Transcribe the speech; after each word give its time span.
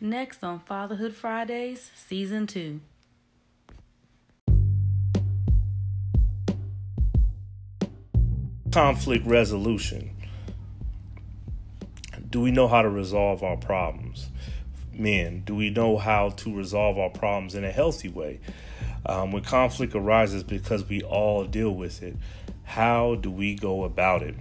Next 0.00 0.44
on 0.44 0.60
Fatherhood 0.60 1.14
Fridays, 1.14 1.90
Season 1.94 2.46
2. 2.46 2.80
Conflict 8.70 9.26
resolution. 9.26 10.14
Do 12.28 12.42
we 12.42 12.50
know 12.50 12.68
how 12.68 12.82
to 12.82 12.90
resolve 12.90 13.42
our 13.42 13.56
problems? 13.56 14.28
Men, 14.92 15.40
do 15.46 15.54
we 15.54 15.70
know 15.70 15.96
how 15.96 16.28
to 16.28 16.54
resolve 16.54 16.98
our 16.98 17.08
problems 17.08 17.54
in 17.54 17.64
a 17.64 17.72
healthy 17.72 18.10
way? 18.10 18.40
Um, 19.06 19.32
when 19.32 19.44
conflict 19.44 19.94
arises 19.94 20.42
because 20.42 20.86
we 20.86 21.00
all 21.00 21.44
deal 21.44 21.70
with 21.70 22.02
it, 22.02 22.16
how 22.64 23.14
do 23.14 23.30
we 23.30 23.54
go 23.54 23.84
about 23.84 24.22
it? 24.22 24.34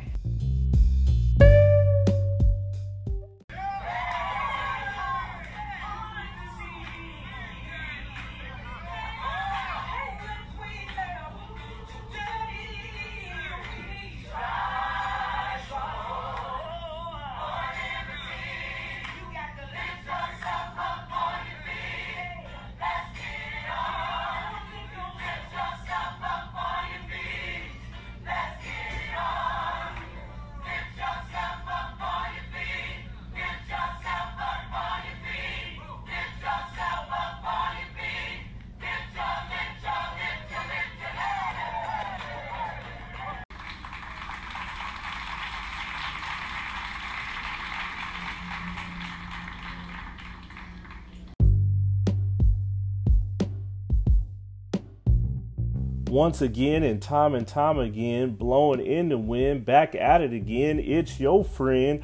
Once 56.15 56.41
again 56.41 56.81
and 56.81 57.01
time 57.01 57.35
and 57.35 57.45
time 57.45 57.77
again, 57.77 58.29
blowing 58.29 58.79
in 58.79 59.09
the 59.09 59.17
wind, 59.17 59.65
back 59.65 59.93
at 59.95 60.21
it 60.21 60.31
again. 60.31 60.79
It's 60.79 61.19
your 61.19 61.43
friend 61.43 62.01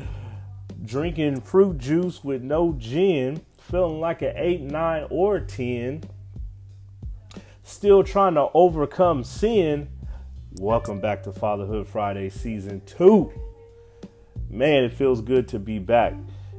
drinking 0.84 1.40
fruit 1.40 1.78
juice 1.78 2.22
with 2.22 2.42
no 2.42 2.76
gin, 2.78 3.40
feeling 3.58 4.02
like 4.02 4.22
an 4.22 4.34
8, 4.36 4.64
9, 4.64 5.08
or 5.10 5.40
10, 5.40 6.04
still 7.64 8.04
trying 8.04 8.34
to 8.34 8.50
overcome 8.54 9.24
sin. 9.24 9.88
Welcome 10.60 11.00
back 11.00 11.24
to 11.24 11.32
Fatherhood 11.32 11.88
Friday 11.88 12.30
Season 12.30 12.82
2. 12.86 13.32
Man, 14.50 14.84
it 14.84 14.92
feels 14.92 15.22
good 15.22 15.48
to 15.48 15.58
be 15.58 15.80
back. 15.80 16.16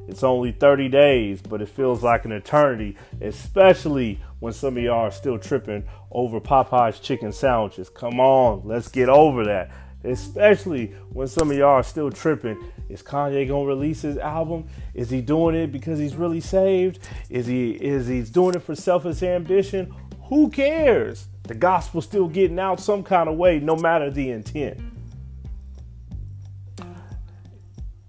It's 0.07 0.23
only 0.23 0.51
30 0.51 0.89
days, 0.89 1.41
but 1.41 1.61
it 1.61 1.69
feels 1.69 2.03
like 2.03 2.25
an 2.25 2.31
eternity, 2.33 2.97
especially 3.21 4.19
when 4.39 4.51
some 4.51 4.77
of 4.77 4.83
y'all 4.83 5.05
are 5.05 5.11
still 5.11 5.37
tripping 5.37 5.85
over 6.11 6.41
Popeye's 6.41 6.99
chicken 6.99 7.31
sandwiches. 7.31 7.89
Come 7.89 8.19
on, 8.19 8.61
let's 8.65 8.89
get 8.89 9.07
over 9.07 9.45
that. 9.45 9.71
Especially 10.03 10.87
when 11.11 11.27
some 11.27 11.49
of 11.49 11.57
y'all 11.57 11.75
are 11.75 11.83
still 11.83 12.11
tripping. 12.11 12.61
Is 12.89 13.01
Kanye 13.01 13.47
gonna 13.47 13.65
release 13.65 14.01
his 14.01 14.17
album? 14.17 14.67
Is 14.93 15.09
he 15.09 15.21
doing 15.21 15.55
it 15.55 15.71
because 15.71 15.97
he's 15.97 16.15
really 16.15 16.41
saved? 16.41 16.99
Is 17.29 17.47
he 17.47 17.71
is 17.71 18.07
he 18.07 18.21
doing 18.23 18.55
it 18.55 18.63
for 18.63 18.75
selfish 18.75 19.23
ambition? 19.23 19.95
Who 20.25 20.49
cares? 20.49 21.27
The 21.43 21.55
gospel's 21.55 22.03
still 22.03 22.27
getting 22.27 22.59
out 22.59 22.81
some 22.81 23.03
kind 23.03 23.29
of 23.29 23.35
way, 23.37 23.59
no 23.59 23.77
matter 23.77 24.11
the 24.11 24.31
intent. 24.31 24.81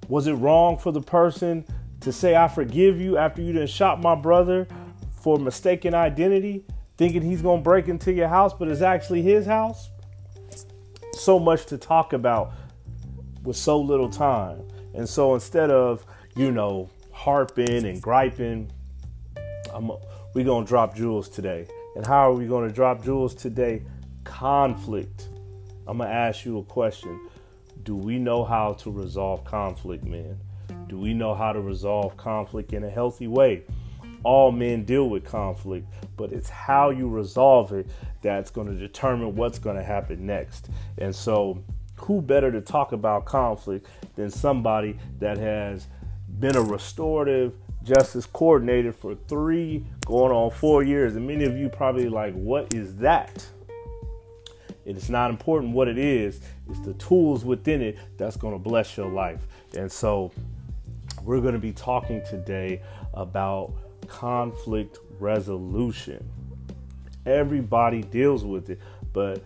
Was 0.08 0.26
it 0.26 0.34
wrong 0.34 0.78
for 0.78 0.92
the 0.92 1.00
person 1.00 1.64
to 2.04 2.12
say 2.12 2.36
I 2.36 2.48
forgive 2.48 3.00
you 3.00 3.16
after 3.16 3.42
you 3.42 3.52
didn't 3.52 3.70
shot 3.70 4.00
my 4.00 4.14
brother 4.14 4.68
for 5.20 5.38
mistaken 5.38 5.94
identity, 5.94 6.64
thinking 6.96 7.22
he's 7.22 7.42
gonna 7.42 7.62
break 7.62 7.88
into 7.88 8.12
your 8.12 8.28
house, 8.28 8.52
but 8.52 8.68
it's 8.68 8.82
actually 8.82 9.22
his 9.22 9.46
house. 9.46 9.88
So 11.14 11.38
much 11.38 11.66
to 11.66 11.78
talk 11.78 12.12
about 12.12 12.52
with 13.42 13.56
so 13.56 13.80
little 13.80 14.10
time. 14.10 14.62
And 14.94 15.08
so 15.08 15.34
instead 15.34 15.70
of, 15.70 16.04
you 16.36 16.52
know, 16.52 16.90
harping 17.10 17.86
and 17.86 18.00
griping, 18.02 18.70
I'm, 19.72 19.90
we're 20.34 20.44
gonna 20.44 20.66
drop 20.66 20.94
jewels 20.94 21.28
today. 21.28 21.66
And 21.96 22.06
how 22.06 22.30
are 22.30 22.34
we 22.34 22.46
gonna 22.46 22.70
drop 22.70 23.02
jewels 23.02 23.34
today? 23.34 23.82
Conflict. 24.24 25.28
I'm 25.86 25.98
gonna 25.98 26.10
ask 26.10 26.44
you 26.44 26.58
a 26.58 26.64
question. 26.64 27.28
Do 27.82 27.96
we 27.96 28.18
know 28.18 28.44
how 28.44 28.74
to 28.74 28.90
resolve 28.90 29.44
conflict, 29.44 30.04
man? 30.04 30.38
Do 30.88 30.98
we 30.98 31.14
know 31.14 31.34
how 31.34 31.52
to 31.52 31.60
resolve 31.60 32.16
conflict 32.16 32.72
in 32.72 32.84
a 32.84 32.90
healthy 32.90 33.26
way? 33.26 33.62
All 34.22 34.52
men 34.52 34.84
deal 34.84 35.08
with 35.08 35.24
conflict, 35.24 35.86
but 36.16 36.32
it's 36.32 36.48
how 36.48 36.90
you 36.90 37.08
resolve 37.08 37.72
it 37.72 37.86
that's 38.22 38.50
going 38.50 38.66
to 38.66 38.74
determine 38.74 39.36
what's 39.36 39.58
going 39.58 39.76
to 39.76 39.82
happen 39.82 40.24
next. 40.24 40.70
And 40.98 41.14
so, 41.14 41.62
who 41.96 42.20
better 42.20 42.50
to 42.50 42.60
talk 42.60 42.92
about 42.92 43.24
conflict 43.24 43.86
than 44.16 44.30
somebody 44.30 44.98
that 45.20 45.38
has 45.38 45.86
been 46.40 46.56
a 46.56 46.62
restorative 46.62 47.54
justice 47.82 48.26
coordinator 48.26 48.92
for 48.92 49.14
three, 49.28 49.84
going 50.06 50.32
on 50.32 50.50
four 50.50 50.82
years? 50.82 51.16
And 51.16 51.26
many 51.26 51.44
of 51.44 51.56
you 51.56 51.68
probably 51.68 52.08
like, 52.08 52.34
what 52.34 52.74
is 52.74 52.96
that? 52.96 53.46
It's 54.86 55.08
not 55.08 55.30
important 55.30 55.72
what 55.72 55.88
it 55.88 55.98
is, 55.98 56.40
it's 56.68 56.80
the 56.80 56.94
tools 56.94 57.44
within 57.44 57.80
it 57.80 57.98
that's 58.18 58.36
going 58.36 58.54
to 58.54 58.58
bless 58.58 58.96
your 58.96 59.10
life. 59.10 59.46
And 59.76 59.90
so, 59.90 60.30
we're 61.24 61.40
going 61.40 61.54
to 61.54 61.60
be 61.60 61.72
talking 61.72 62.22
today 62.28 62.82
about 63.14 63.72
conflict 64.06 64.98
resolution. 65.18 66.28
Everybody 67.24 68.02
deals 68.02 68.44
with 68.44 68.68
it, 68.68 68.78
but 69.12 69.42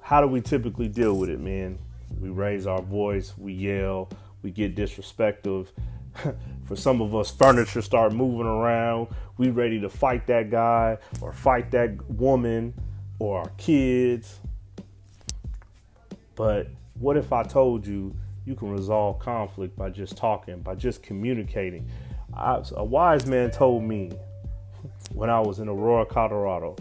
how 0.00 0.20
do 0.20 0.26
we 0.26 0.40
typically 0.40 0.88
deal 0.88 1.16
with 1.16 1.30
it, 1.30 1.40
man? 1.40 1.78
We 2.20 2.30
raise 2.30 2.66
our 2.66 2.82
voice, 2.82 3.32
we 3.38 3.52
yell, 3.52 4.08
we 4.42 4.50
get 4.50 4.74
disrespectful. 4.74 5.66
For 6.64 6.74
some 6.74 7.00
of 7.00 7.14
us, 7.14 7.30
furniture 7.30 7.82
start 7.82 8.12
moving 8.12 8.46
around. 8.46 9.08
We 9.38 9.50
ready 9.50 9.80
to 9.80 9.88
fight 9.88 10.26
that 10.26 10.50
guy 10.50 10.98
or 11.20 11.32
fight 11.32 11.70
that 11.72 12.10
woman 12.10 12.74
or 13.18 13.40
our 13.40 13.50
kids. 13.58 14.40
But 16.34 16.68
what 16.94 17.16
if 17.16 17.32
I 17.32 17.42
told 17.44 17.86
you 17.86 18.16
you 18.46 18.54
can 18.54 18.70
resolve 18.70 19.18
conflict 19.18 19.76
by 19.76 19.90
just 19.90 20.16
talking, 20.16 20.60
by 20.60 20.74
just 20.74 21.02
communicating. 21.02 21.90
I, 22.32 22.62
a 22.76 22.84
wise 22.84 23.26
man 23.26 23.50
told 23.50 23.82
me 23.82 24.12
when 25.12 25.28
I 25.28 25.40
was 25.40 25.58
in 25.58 25.68
Aurora, 25.68 26.06
Colorado, 26.06 26.76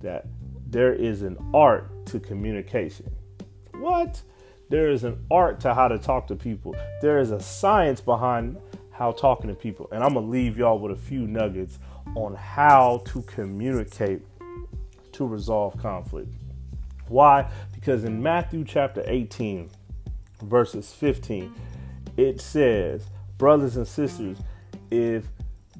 that 0.00 0.26
there 0.68 0.92
is 0.92 1.22
an 1.22 1.38
art 1.54 2.06
to 2.06 2.20
communication. 2.20 3.10
What? 3.72 4.22
There 4.68 4.90
is 4.90 5.04
an 5.04 5.24
art 5.30 5.60
to 5.60 5.72
how 5.72 5.88
to 5.88 5.98
talk 5.98 6.26
to 6.26 6.36
people. 6.36 6.76
There 7.00 7.18
is 7.18 7.30
a 7.30 7.40
science 7.40 8.02
behind 8.02 8.58
how 8.90 9.12
talking 9.12 9.48
to 9.48 9.54
people. 9.54 9.88
And 9.92 10.04
I'm 10.04 10.12
going 10.12 10.26
to 10.26 10.30
leave 10.30 10.58
y'all 10.58 10.78
with 10.78 10.92
a 10.92 11.00
few 11.00 11.26
nuggets 11.26 11.78
on 12.16 12.34
how 12.34 13.02
to 13.06 13.22
communicate 13.22 14.20
to 15.12 15.26
resolve 15.26 15.78
conflict. 15.78 16.28
Why? 17.06 17.50
Because 17.72 18.04
in 18.04 18.22
Matthew 18.22 18.64
chapter 18.64 19.02
18, 19.06 19.70
verses 20.42 20.92
15, 20.92 21.54
it 22.16 22.40
says, 22.40 23.06
Brothers 23.36 23.76
and 23.76 23.86
sisters, 23.86 24.38
if 24.90 25.24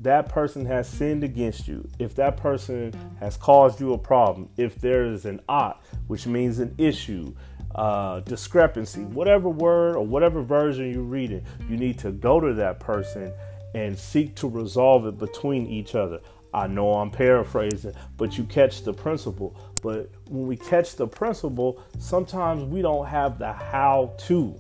that 0.01 0.29
person 0.29 0.65
has 0.67 0.89
sinned 0.89 1.25
against 1.25 1.67
you, 1.67 1.89
if 1.99 2.15
that 2.15 2.37
person 2.37 2.93
has 3.19 3.37
caused 3.37 3.81
you 3.81 3.93
a 3.95 3.99
problem, 3.99 4.49
if 4.57 4.77
there 4.81 5.05
is 5.05 5.25
an 5.25 5.41
ought, 5.49 5.83
which 6.07 6.27
means 6.27 6.61
an 6.61 6.75
issue, 6.79 7.35
uh, 7.75 8.21
discrepancy, 8.21 9.03
whatever 9.05 9.49
word 9.49 9.97
or 9.97 10.07
whatever 10.07 10.43
version 10.43 10.93
you're 10.93 11.03
reading, 11.03 11.45
you 11.69 11.77
need 11.77 11.99
to 11.99 12.13
go 12.13 12.41
to 12.41 12.55
that 12.55 12.81
person 12.81 13.33
and 13.75 13.99
seek 13.99 14.35
to 14.37 14.49
resolve 14.49 15.07
it 15.07 15.19
between 15.19 15.67
each 15.67 15.95
other. 15.95 16.21
I 16.55 16.67
know 16.67 16.95
I'm 16.95 17.11
paraphrasing, 17.11 17.93
but 18.17 18.39
you 18.39 18.45
catch 18.45 18.83
the 18.83 18.93
principle. 18.95 19.55
But 19.83 20.11
when 20.29 20.47
we 20.47 20.57
catch 20.57 20.97
the 20.97 21.07
principle, 21.07 21.83
sometimes 21.99 22.65
we 22.65 22.83
don't 22.83 23.07
have 23.07 23.39
the 23.39 23.53
how 23.53 24.15
to. 24.27 24.59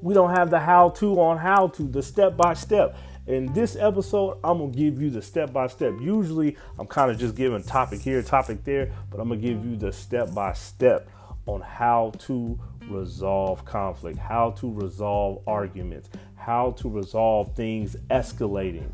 We 0.00 0.14
don't 0.14 0.34
have 0.34 0.50
the 0.50 0.58
how 0.58 0.90
to 0.90 1.20
on 1.20 1.38
how 1.38 1.68
to, 1.68 1.82
the 1.84 2.02
step 2.02 2.36
by 2.36 2.54
step. 2.54 2.96
In 3.26 3.52
this 3.52 3.76
episode, 3.76 4.38
I'm 4.42 4.58
gonna 4.58 4.72
give 4.72 5.00
you 5.00 5.10
the 5.10 5.22
step 5.22 5.52
by 5.52 5.68
step. 5.68 5.94
Usually, 6.00 6.56
I'm 6.78 6.88
kind 6.88 7.10
of 7.10 7.18
just 7.18 7.36
giving 7.36 7.62
topic 7.62 8.00
here, 8.00 8.20
topic 8.20 8.64
there, 8.64 8.92
but 9.10 9.20
I'm 9.20 9.28
gonna 9.28 9.40
give 9.40 9.64
you 9.64 9.76
the 9.76 9.92
step 9.92 10.34
by 10.34 10.54
step 10.54 11.08
on 11.46 11.60
how 11.60 12.12
to 12.18 12.58
resolve 12.88 13.64
conflict, 13.64 14.18
how 14.18 14.50
to 14.52 14.72
resolve 14.72 15.42
arguments, 15.46 16.08
how 16.34 16.72
to 16.72 16.88
resolve 16.88 17.54
things 17.54 17.94
escalating. 18.10 18.90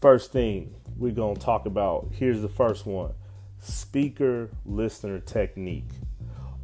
First 0.00 0.32
thing, 0.32 0.74
we're 0.96 1.12
going 1.12 1.34
to 1.34 1.40
talk 1.40 1.66
about 1.66 2.08
here's 2.12 2.40
the 2.40 2.48
first 2.48 2.86
one 2.86 3.12
speaker 3.60 4.50
listener 4.66 5.18
technique. 5.20 5.88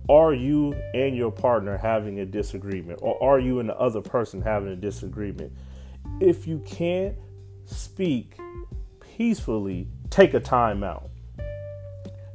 Are 0.09 0.35
you 0.35 0.75
and 0.93 1.17
your 1.17 1.31
partner 1.31 1.77
having 1.77 2.21
a 2.21 2.27
disagreement, 2.27 2.99
or 3.03 3.23
are 3.23 3.39
you 3.39 3.61
and 3.61 3.69
the 3.69 3.77
other 3.77 4.01
person 4.01 4.43
having 4.43 4.73
a 4.73 4.77
disagreement? 4.77 5.53
If 6.21 6.47
you 6.47 6.59
can't 6.67 7.17
speak 7.65 8.39
peacefully, 9.17 9.87
take 10.11 10.35
a 10.35 10.41
time 10.41 10.83
out. 10.83 11.11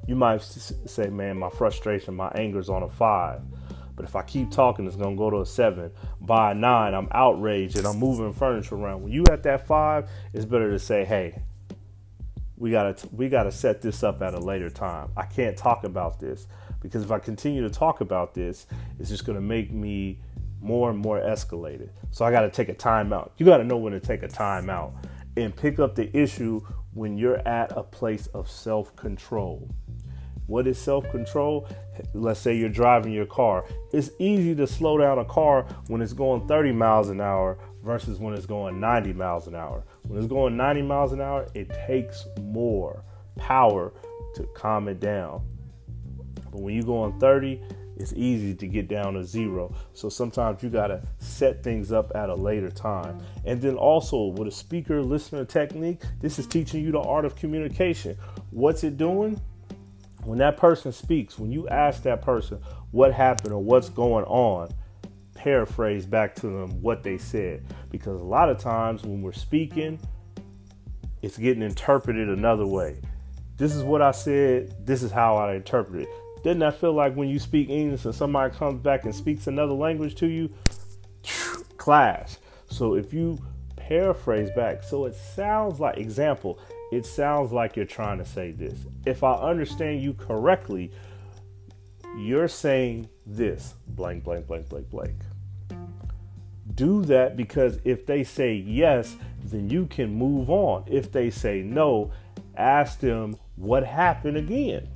You 0.07 0.15
might 0.15 0.41
say, 0.41 1.07
man, 1.07 1.37
my 1.37 1.49
frustration, 1.49 2.15
my 2.15 2.29
anger's 2.29 2.69
on 2.69 2.83
a 2.83 2.89
five. 2.89 3.41
But 3.95 4.05
if 4.05 4.15
I 4.15 4.21
keep 4.23 4.51
talking, 4.51 4.85
it's 4.85 4.95
gonna 4.95 5.15
go 5.15 5.29
to 5.29 5.41
a 5.41 5.45
seven. 5.45 5.91
By 6.21 6.53
nine, 6.53 6.93
I'm 6.93 7.07
outraged 7.11 7.77
and 7.77 7.87
I'm 7.87 7.97
moving 7.97 8.33
furniture 8.33 8.75
around. 8.75 9.03
When 9.03 9.11
you 9.11 9.23
at 9.31 9.43
that 9.43 9.67
five, 9.67 10.09
it's 10.33 10.45
better 10.45 10.71
to 10.71 10.79
say, 10.79 11.05
hey, 11.05 11.41
we 12.57 12.71
gotta 12.71 13.07
we 13.11 13.29
gotta 13.29 13.51
set 13.51 13.81
this 13.81 14.03
up 14.03 14.21
at 14.21 14.33
a 14.33 14.39
later 14.39 14.69
time. 14.69 15.09
I 15.17 15.25
can't 15.25 15.57
talk 15.57 15.83
about 15.83 16.19
this 16.19 16.47
because 16.81 17.03
if 17.03 17.11
I 17.11 17.19
continue 17.19 17.61
to 17.61 17.69
talk 17.69 18.01
about 18.01 18.33
this, 18.33 18.67
it's 18.99 19.09
just 19.09 19.25
gonna 19.25 19.41
make 19.41 19.71
me 19.71 20.21
more 20.61 20.89
and 20.89 20.97
more 20.97 21.19
escalated. 21.19 21.89
So 22.11 22.25
I 22.25 22.31
gotta 22.31 22.49
take 22.49 22.69
a 22.69 22.73
timeout. 22.73 23.31
You 23.37 23.45
gotta 23.45 23.63
know 23.63 23.77
when 23.77 23.93
to 23.93 23.99
take 23.99 24.23
a 24.23 24.27
timeout 24.27 24.93
and 25.37 25.55
pick 25.55 25.79
up 25.79 25.95
the 25.95 26.15
issue 26.17 26.61
when 26.93 27.17
you're 27.17 27.45
at 27.47 27.75
a 27.75 27.83
place 27.83 28.27
of 28.27 28.49
self-control. 28.49 29.69
What 30.47 30.67
is 30.67 30.77
self 30.77 31.09
control? 31.09 31.67
Let's 32.13 32.39
say 32.39 32.55
you're 32.55 32.69
driving 32.69 33.11
your 33.11 33.25
car. 33.25 33.65
It's 33.91 34.11
easy 34.19 34.53
to 34.55 34.67
slow 34.67 34.97
down 34.97 35.17
a 35.17 35.25
car 35.25 35.63
when 35.87 36.01
it's 36.01 36.13
going 36.13 36.47
30 36.47 36.71
miles 36.71 37.09
an 37.09 37.19
hour 37.19 37.57
versus 37.83 38.19
when 38.19 38.33
it's 38.33 38.45
going 38.45 38.79
90 38.79 39.13
miles 39.13 39.47
an 39.47 39.55
hour. 39.55 39.83
When 40.07 40.19
it's 40.19 40.27
going 40.27 40.55
90 40.55 40.81
miles 40.83 41.11
an 41.11 41.21
hour, 41.21 41.47
it 41.53 41.69
takes 41.87 42.27
more 42.41 43.03
power 43.35 43.93
to 44.35 44.43
calm 44.55 44.87
it 44.87 44.99
down. 44.99 45.41
But 46.51 46.61
when 46.61 46.75
you 46.75 46.83
go 46.83 46.99
on 46.99 47.19
30, 47.19 47.61
it's 47.97 48.13
easy 48.13 48.53
to 48.55 48.67
get 48.67 48.87
down 48.87 49.13
to 49.13 49.23
zero. 49.23 49.73
So 49.93 50.09
sometimes 50.09 50.61
you 50.61 50.69
got 50.69 50.87
to 50.87 51.01
set 51.19 51.63
things 51.63 51.91
up 51.91 52.11
at 52.13 52.29
a 52.29 52.35
later 52.35 52.69
time. 52.69 53.21
And 53.45 53.61
then 53.61 53.75
also 53.75 54.27
with 54.27 54.47
a 54.47 54.51
speaker 54.51 55.01
listener 55.01 55.45
technique, 55.45 56.01
this 56.21 56.37
is 56.39 56.47
teaching 56.47 56.83
you 56.83 56.91
the 56.91 56.99
art 56.99 57.25
of 57.25 57.35
communication. 57.35 58.17
What's 58.51 58.83
it 58.83 58.97
doing? 58.97 59.39
when 60.25 60.39
that 60.39 60.57
person 60.57 60.91
speaks, 60.91 61.37
when 61.37 61.51
you 61.51 61.67
ask 61.69 62.03
that 62.03 62.21
person 62.21 62.59
what 62.91 63.13
happened 63.13 63.53
or 63.53 63.61
what's 63.61 63.89
going 63.89 64.25
on, 64.25 64.73
paraphrase 65.45 66.07
back 66.07 66.33
to 66.33 66.47
them 66.47 66.81
what 66.81 67.03
they 67.03 67.19
said. 67.19 67.63
Because 67.91 68.19
a 68.19 68.23
lot 68.23 68.49
of 68.49 68.57
times 68.57 69.03
when 69.03 69.21
we're 69.21 69.31
speaking, 69.31 69.99
it's 71.21 71.37
getting 71.37 71.61
interpreted 71.61 72.29
another 72.29 72.65
way. 72.65 72.99
This 73.55 73.75
is 73.75 73.83
what 73.83 74.01
I 74.01 74.09
said, 74.09 74.87
this 74.87 75.03
is 75.03 75.11
how 75.11 75.35
I 75.35 75.53
interpret 75.53 76.01
it. 76.01 76.09
Doesn't 76.43 76.59
that 76.59 76.79
feel 76.79 76.93
like 76.93 77.13
when 77.13 77.29
you 77.29 77.37
speak 77.37 77.69
English 77.69 78.05
and 78.05 78.15
somebody 78.15 78.55
comes 78.55 78.81
back 78.81 79.05
and 79.05 79.13
speaks 79.13 79.45
another 79.45 79.73
language 79.73 80.15
to 80.15 80.25
you? 80.27 80.49
Clash. 81.77 82.37
So 82.71 82.95
if 82.95 83.13
you 83.13 83.37
paraphrase 83.75 84.49
back, 84.55 84.81
so 84.81 85.05
it 85.05 85.13
sounds 85.13 85.79
like, 85.79 85.97
example, 85.97 86.57
it 86.91 87.05
sounds 87.05 87.51
like 87.51 87.75
you're 87.75 87.85
trying 87.85 88.17
to 88.17 88.25
say 88.25 88.51
this. 88.51 88.79
If 89.05 89.23
I 89.23 89.33
understand 89.35 90.01
you 90.01 90.15
correctly, 90.15 90.91
you're 92.17 92.47
saying 92.47 93.09
this 93.27 93.75
blank, 93.89 94.23
blank, 94.23 94.47
blank, 94.47 94.69
blank, 94.69 94.89
blank. 94.89 95.15
Do 96.73 97.03
that 97.05 97.37
because 97.37 97.79
if 97.83 98.05
they 98.05 98.23
say 98.23 98.53
yes, 98.53 99.15
then 99.43 99.69
you 99.69 99.85
can 99.85 100.13
move 100.13 100.49
on. 100.49 100.83
If 100.87 101.11
they 101.11 101.29
say 101.29 101.61
no, 101.61 102.11
ask 102.57 102.99
them 102.99 103.37
what 103.55 103.85
happened 103.85 104.37
again 104.37 104.87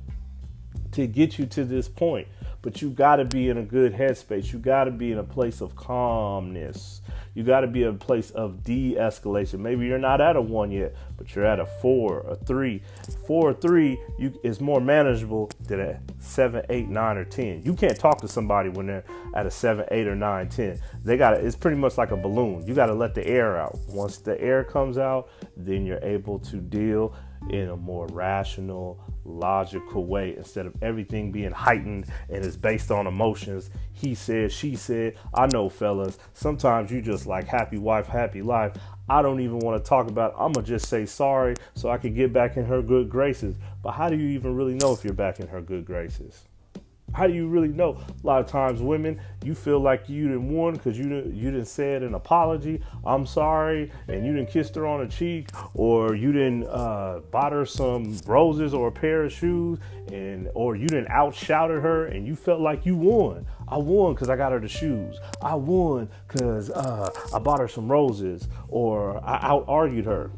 to 0.92 1.06
get 1.06 1.38
you 1.38 1.46
to 1.46 1.64
this 1.64 1.88
point. 1.88 2.26
But 2.62 2.82
you 2.82 2.90
got 2.90 3.16
to 3.16 3.24
be 3.24 3.48
in 3.48 3.56
a 3.56 3.62
good 3.62 3.94
headspace. 3.94 4.52
You 4.52 4.58
got 4.58 4.84
to 4.84 4.90
be 4.90 5.12
in 5.12 5.18
a 5.18 5.24
place 5.24 5.60
of 5.60 5.76
calmness. 5.76 7.00
You 7.34 7.44
got 7.44 7.60
to 7.60 7.66
be 7.66 7.84
a 7.84 7.92
place 7.92 8.30
of 8.30 8.64
de 8.64 8.94
escalation. 8.94 9.60
Maybe 9.60 9.86
you're 9.86 9.98
not 9.98 10.20
at 10.20 10.36
a 10.36 10.40
one 10.40 10.70
yet, 10.70 10.94
but 11.16 11.34
you're 11.34 11.46
at 11.46 11.60
a 11.60 11.66
four, 11.66 12.20
a 12.20 12.36
three. 12.36 12.82
Four 13.26 13.50
or 13.50 13.54
three 13.54 14.00
you, 14.18 14.38
is 14.42 14.60
more 14.60 14.80
manageable 14.80 15.50
than 15.66 15.80
a 15.80 16.00
seven, 16.18 16.64
eight, 16.70 16.88
nine, 16.88 17.16
or 17.16 17.24
10. 17.24 17.62
You 17.64 17.74
can't 17.74 17.98
talk 17.98 18.20
to 18.22 18.28
somebody 18.28 18.68
when 18.68 18.86
they're 18.86 19.04
at 19.34 19.46
a 19.46 19.50
seven, 19.50 19.86
eight, 19.90 20.06
or 20.06 20.16
nine, 20.16 20.48
10. 20.48 20.80
They 21.04 21.16
got 21.16 21.34
it's 21.34 21.56
pretty 21.56 21.76
much 21.76 21.96
like 21.96 22.10
a 22.10 22.16
balloon. 22.16 22.66
You 22.66 22.74
got 22.74 22.86
to 22.86 22.94
let 22.94 23.14
the 23.14 23.26
air 23.26 23.58
out. 23.58 23.78
Once 23.88 24.18
the 24.18 24.40
air 24.40 24.64
comes 24.64 24.98
out, 24.98 25.28
then 25.56 25.86
you're 25.86 26.02
able 26.02 26.38
to 26.40 26.56
deal 26.56 27.14
in 27.48 27.70
a 27.70 27.76
more 27.76 28.06
rational, 28.08 29.00
logical 29.24 30.04
way 30.04 30.36
instead 30.36 30.66
of 30.66 30.74
everything 30.82 31.32
being 31.32 31.50
heightened 31.50 32.06
and 32.28 32.44
is 32.44 32.56
based 32.56 32.90
on 32.90 33.06
emotions. 33.06 33.70
He 33.92 34.14
said, 34.14 34.52
she 34.52 34.76
said. 34.76 35.16
I 35.34 35.46
know, 35.46 35.68
fellas, 35.68 36.18
sometimes 36.34 36.90
you 36.90 37.00
just 37.00 37.26
like 37.26 37.46
happy 37.46 37.78
wife, 37.78 38.06
happy 38.06 38.42
life. 38.42 38.72
I 39.08 39.22
don't 39.22 39.40
even 39.40 39.58
want 39.58 39.82
to 39.82 39.88
talk 39.88 40.08
about. 40.08 40.32
It. 40.32 40.36
I'm 40.38 40.52
gonna 40.52 40.66
just 40.66 40.88
say 40.88 41.06
sorry 41.06 41.56
so 41.74 41.90
I 41.90 41.98
can 41.98 42.14
get 42.14 42.32
back 42.32 42.56
in 42.56 42.64
her 42.66 42.82
good 42.82 43.08
graces. 43.08 43.56
But 43.82 43.92
how 43.92 44.08
do 44.08 44.16
you 44.16 44.28
even 44.28 44.54
really 44.54 44.74
know 44.74 44.92
if 44.92 45.04
you're 45.04 45.14
back 45.14 45.40
in 45.40 45.48
her 45.48 45.60
good 45.60 45.84
graces? 45.84 46.44
How 47.12 47.26
do 47.26 47.34
you 47.34 47.48
really 47.48 47.68
know? 47.68 47.98
A 48.22 48.26
lot 48.26 48.40
of 48.40 48.46
times, 48.46 48.80
women, 48.80 49.20
you 49.44 49.54
feel 49.54 49.80
like 49.80 50.08
you 50.08 50.28
didn't 50.28 50.52
won 50.52 50.74
because 50.74 50.96
you 50.96 51.04
didn't 51.04 51.34
you 51.34 51.50
didn't 51.50 51.66
said 51.66 52.02
an 52.02 52.14
apology. 52.14 52.80
I'm 53.04 53.26
sorry, 53.26 53.90
and 54.08 54.24
you 54.24 54.32
didn't 54.32 54.50
kiss 54.50 54.70
her 54.74 54.86
on 54.86 55.00
the 55.00 55.10
cheek, 55.10 55.48
or 55.74 56.14
you 56.14 56.32
didn't 56.32 56.66
uh, 56.68 57.20
bought 57.30 57.52
her 57.52 57.66
some 57.66 58.16
roses 58.26 58.72
or 58.72 58.88
a 58.88 58.92
pair 58.92 59.24
of 59.24 59.32
shoes, 59.32 59.78
and 60.12 60.48
or 60.54 60.76
you 60.76 60.86
didn't 60.86 61.08
outshouted 61.08 61.82
her, 61.82 62.06
and 62.06 62.26
you 62.26 62.36
felt 62.36 62.60
like 62.60 62.86
you 62.86 62.96
won. 62.96 63.46
I 63.66 63.78
won 63.78 64.14
because 64.14 64.28
I 64.28 64.36
got 64.36 64.52
her 64.52 64.60
the 64.60 64.68
shoes. 64.68 65.18
I 65.42 65.54
won 65.54 66.08
because 66.28 66.70
uh, 66.70 67.10
I 67.34 67.38
bought 67.38 67.60
her 67.60 67.68
some 67.68 67.90
roses, 67.90 68.48
or 68.68 69.22
I 69.24 69.38
out 69.42 69.64
argued 69.68 70.06
her. 70.06 70.30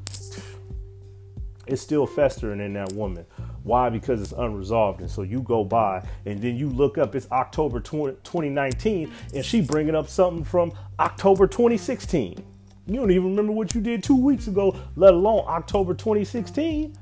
It's 1.66 1.80
still 1.80 2.06
festering 2.06 2.60
in 2.60 2.72
that 2.75 2.92
woman. 2.92 3.25
Why? 3.64 3.88
Because 3.88 4.20
it's 4.20 4.32
unresolved. 4.32 5.00
And 5.00 5.11
so 5.11 5.23
you 5.23 5.41
go 5.43 5.64
by 5.64 6.05
and 6.26 6.41
then 6.41 6.56
you 6.56 6.69
look 6.69 6.99
up, 6.99 7.14
it's 7.14 7.31
October 7.31 7.81
20, 7.81 8.17
2019, 8.25 9.12
and 9.35 9.44
she 9.44 9.61
bringing 9.61 9.94
up 9.94 10.09
something 10.09 10.44
from 10.44 10.73
October 10.99 11.47
2016. 11.47 12.44
You 12.87 12.97
don't 12.97 13.11
even 13.12 13.31
remember 13.31 13.52
what 13.52 13.75
you 13.75 13.81
did 13.81 14.02
two 14.02 14.16
weeks 14.16 14.49
ago, 14.49 14.76
let 14.97 15.14
alone 15.14 15.45
October 15.47 15.95
2016. 15.95 16.97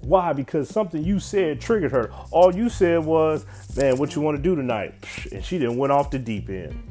Why? 0.00 0.32
Because 0.32 0.70
something 0.70 1.04
you 1.04 1.20
said 1.20 1.60
triggered 1.60 1.92
her. 1.92 2.10
All 2.30 2.54
you 2.54 2.70
said 2.70 3.04
was, 3.04 3.44
man, 3.76 3.98
what 3.98 4.14
you 4.14 4.22
want 4.22 4.38
to 4.38 4.42
do 4.42 4.56
tonight? 4.56 4.94
And 5.32 5.44
she 5.44 5.58
then 5.58 5.76
went 5.76 5.92
off 5.92 6.10
the 6.10 6.18
deep 6.18 6.48
end. 6.48 6.82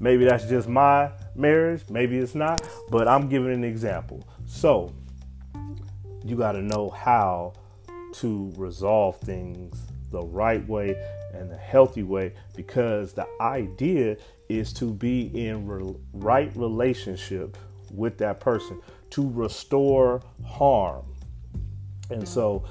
Maybe 0.00 0.24
that's 0.24 0.46
just 0.46 0.68
my 0.68 1.10
marriage. 1.36 1.82
Maybe 1.88 2.18
it's 2.18 2.34
not. 2.34 2.62
But 2.90 3.06
I'm 3.06 3.28
giving 3.28 3.52
an 3.52 3.64
example. 3.64 4.26
So 4.46 4.92
you 6.28 6.36
got 6.36 6.52
to 6.52 6.62
know 6.62 6.90
how 6.90 7.52
to 8.14 8.52
resolve 8.56 9.18
things 9.18 9.76
the 10.10 10.22
right 10.22 10.66
way 10.68 10.96
and 11.34 11.50
the 11.50 11.56
healthy 11.56 12.02
way 12.02 12.32
because 12.54 13.12
the 13.12 13.26
idea 13.40 14.16
is 14.48 14.72
to 14.72 14.92
be 14.92 15.26
in 15.46 15.66
re- 15.66 15.94
right 16.12 16.50
relationship 16.56 17.56
with 17.92 18.18
that 18.18 18.40
person 18.40 18.80
to 19.10 19.30
restore 19.30 20.22
harm. 20.44 21.04
And 22.10 22.26
so 22.26 22.64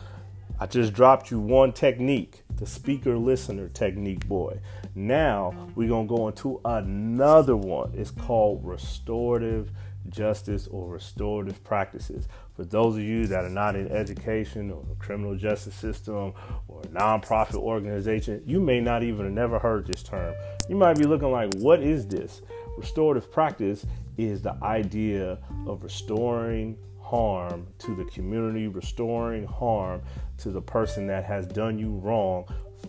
I 0.60 0.66
just 0.66 0.94
dropped 0.94 1.32
you 1.32 1.40
one 1.40 1.74
technique, 1.74 2.44
the 2.56 2.66
speaker 2.66 3.18
listener 3.18 3.68
technique, 3.70 4.28
boy. 4.28 4.60
Now 4.96 5.54
we're 5.76 5.90
going 5.90 6.08
to 6.08 6.16
go 6.16 6.28
into 6.28 6.62
another 6.64 7.58
one. 7.58 7.92
It's 7.94 8.12
called 8.12 8.62
restorative 8.64 9.72
justice 10.10 10.68
or 10.68 10.88
restorative 10.88 11.64
practices. 11.64 12.28
For 12.56 12.64
those 12.64 12.96
of 12.96 13.04
you 13.04 13.28
that 13.28 13.44
are 13.44 13.50
not 13.50 13.76
in 13.76 13.92
education 13.92 14.72
or 14.72 14.84
criminal 14.98 15.36
justice 15.36 15.76
system 15.76 16.34
or 16.70 16.82
nonprofit 16.84 17.56
organization, 17.56 18.42
you 18.46 18.62
may 18.62 18.80
not 18.80 19.04
even 19.04 19.26
have 19.26 19.34
never 19.34 19.60
heard 19.60 19.86
this 19.86 20.02
term. 20.02 20.34
You 20.70 20.78
might 20.78 20.98
be 20.98 21.04
looking 21.04 21.32
like, 21.32 21.54
what 21.56 21.84
is 21.84 22.08
this? 22.08 22.42
Restorative 22.78 23.30
practice 23.30 23.86
is 24.18 24.42
the 24.42 24.56
idea 24.64 25.38
of 25.68 25.84
restoring 25.84 26.78
harm 27.02 27.68
to 27.78 27.94
the 27.94 28.06
community, 28.06 28.68
restoring 28.68 29.46
harm 29.46 30.02
to 30.38 30.50
the 30.50 30.62
person 30.62 31.08
that 31.08 31.26
has 31.26 31.46
done 31.46 31.78
you 31.78 31.92
wrong 31.92 32.46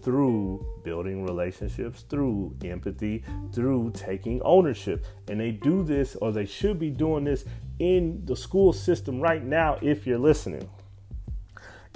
through 0.07 0.65
building 0.85 1.25
relationships, 1.25 2.03
through 2.09 2.55
empathy, 2.65 3.25
through 3.53 3.91
taking 3.91 4.41
ownership. 4.43 5.05
And 5.27 5.41
they 5.41 5.51
do 5.51 5.83
this, 5.83 6.15
or 6.15 6.31
they 6.31 6.47
should 6.47 6.79
be 6.79 6.91
doing 6.91 7.25
this 7.25 7.45
in 7.81 8.25
the 8.25 8.37
school 8.37 8.73
system 8.73 9.21
right 9.21 9.43
now 9.43 9.79
if 9.83 10.07
you're 10.07 10.21
listening. 10.21 10.71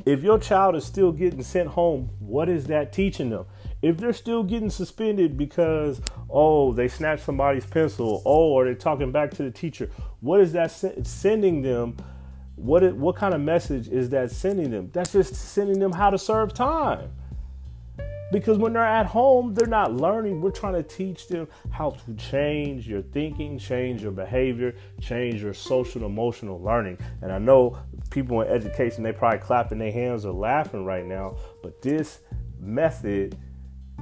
If 0.05 0.25
your 0.25 0.41
child 0.41 0.75
is 0.75 0.85
still 0.85 1.13
getting 1.13 1.45
sent 1.45 1.69
home, 1.69 2.11
what 2.19 2.49
is 2.49 2.65
that 2.67 2.93
teaching 2.93 3.31
them? 3.31 3.47
if 3.83 3.97
they're 3.97 4.13
still 4.13 4.43
getting 4.43 4.71
suspended 4.71 5.39
because 5.39 6.01
oh 6.29 6.73
they 6.73 6.89
snatched 6.89 7.25
somebody's 7.25 7.65
pencil, 7.65 8.23
oh 8.27 8.51
or 8.51 8.65
they're 8.65 8.75
talking 8.75 9.13
back 9.13 9.31
to 9.31 9.43
the 9.43 9.51
teacher, 9.51 9.91
what 10.21 10.41
is 10.41 10.53
that 10.53 10.71
sending 11.07 11.63
them? 11.63 11.97
What 12.57 12.95
what 12.97 13.17
kind 13.17 13.35
of 13.35 13.41
message 13.41 13.89
is 13.89 14.11
that 14.11 14.31
sending 14.31 14.71
them? 14.71 14.91
That's 14.93 15.13
just 15.13 15.35
sending 15.35 15.79
them 15.79 15.93
how 15.93 16.11
to 16.11 16.19
serve 16.19 16.53
time. 16.53 17.11
Because 18.33 18.59
when 18.59 18.73
they're 18.73 18.85
at 18.85 19.07
home, 19.07 19.55
they're 19.55 19.67
not 19.67 19.93
learning. 19.93 20.41
We're 20.41 20.51
trying 20.51 20.75
to 20.75 20.83
teach 20.83 21.29
them 21.29 21.49
how 21.71 21.91
to 21.91 22.15
change 22.15 22.87
your 22.87 23.03
thinking, 23.03 23.59
change 23.59 24.03
your 24.03 24.13
behavior, 24.13 24.75
change 25.01 25.43
your 25.43 25.55
social 25.55 26.07
emotional 26.07 26.61
learning. 26.61 26.99
And 27.23 27.33
I 27.33 27.39
know 27.39 27.79
people 28.11 28.41
in 28.43 28.49
education, 28.49 29.03
they 29.03 29.13
probably 29.13 29.39
clapping 29.39 29.79
their 29.79 29.93
hands 29.93 30.25
or 30.25 30.33
laughing 30.33 30.85
right 30.85 31.05
now, 31.05 31.37
but 31.63 31.83
this 31.83 32.21
method 32.59 33.37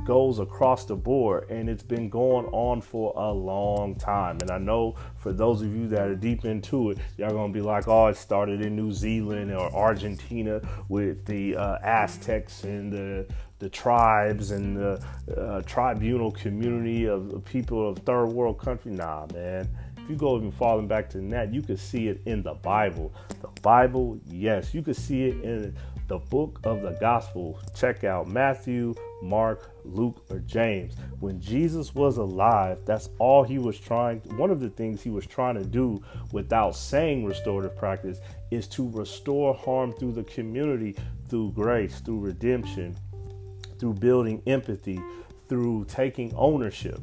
goes 0.05 0.39
across 0.39 0.85
the 0.85 0.97
board 0.97 1.51
and 1.51 1.69
it's 1.69 1.83
been 1.83 2.09
going 2.09 2.47
on 2.47 2.81
for 2.81 3.13
a 3.17 3.31
long 3.31 3.95
time. 3.95 4.39
And 4.41 4.51
I 4.51 4.59
know 4.59 4.95
for 5.17 5.33
those 5.33 5.61
of 5.63 5.75
you 5.75 5.87
that 5.89 6.09
are 6.09 6.15
deep 6.15 6.45
into 6.45 6.91
it, 6.91 6.99
y'all 7.17 7.31
gonna 7.31 7.53
be 7.53 7.61
like, 7.61 7.89
oh, 7.89 8.07
it 8.07 8.17
started 8.17 8.63
in 8.63 8.77
New 8.77 8.93
Zealand 8.93 9.53
or 9.53 9.71
Argentina 9.75 10.61
with 10.89 11.27
the 11.27 11.57
uh, 11.57 11.79
Aztecs 11.83 12.65
and 12.65 12.93
the 12.93 13.27
the 13.59 13.69
tribes 13.69 14.51
and 14.51 14.77
the 14.77 15.05
uh, 15.37 15.63
tribunal 15.63 16.31
community 16.31 17.07
of 17.07 17.45
people 17.45 17.89
of 17.89 17.99
third 18.01 18.27
world 18.27 18.59
country. 18.59 18.93
Nah, 18.93 19.27
man. 19.33 19.69
If 19.97 20.13
you 20.13 20.17
go 20.17 20.39
even 20.39 20.53
falling 20.53 20.89
back 20.89 21.11
to 21.11 21.21
that, 21.21 21.53
you 21.53 21.61
can 21.61 21.77
see 21.77 22.09
it 22.09 22.23
in 22.25 22.43
the 22.43 22.55
Bible. 22.55 23.13
The 23.43 23.49
Bible, 23.61 24.19
yes, 24.27 24.73
you 24.73 24.81
can 24.81 24.95
see 24.95 25.25
it 25.25 25.45
in 25.45 25.77
the 26.07 26.19
book 26.19 26.61
of 26.65 26.81
the 26.81 26.93
gospel. 26.93 27.61
Check 27.77 28.05
out 28.05 28.27
Matthew, 28.27 28.95
Mark, 29.23 29.71
Luke, 29.85 30.25
or 30.31 30.39
James. 30.41 30.95
When 31.21 31.39
Jesus 31.39 31.95
was 31.95 32.17
alive, 32.17 32.79
that's 32.87 33.11
all 33.19 33.43
he 33.43 33.59
was 33.59 33.79
trying. 33.79 34.21
One 34.39 34.51
of 34.51 34.61
the 34.61 34.71
things 34.71 35.03
he 35.03 35.11
was 35.11 35.27
trying 35.27 35.57
to 35.57 35.65
do 35.65 36.03
without 36.33 36.75
saying 36.75 37.27
restorative 37.27 37.77
practice 37.77 38.21
is 38.51 38.67
to 38.69 38.89
restore 38.89 39.53
harm 39.53 39.93
through 39.93 40.13
the 40.13 40.25
community, 40.25 40.97
through 41.29 41.53
grace, 41.53 42.01
through 42.01 42.21
redemption, 42.21 42.97
through 43.79 43.95
building 43.95 44.43
empathy, 44.47 45.01
through 45.49 45.85
taking 45.87 46.33
ownership. 46.35 47.01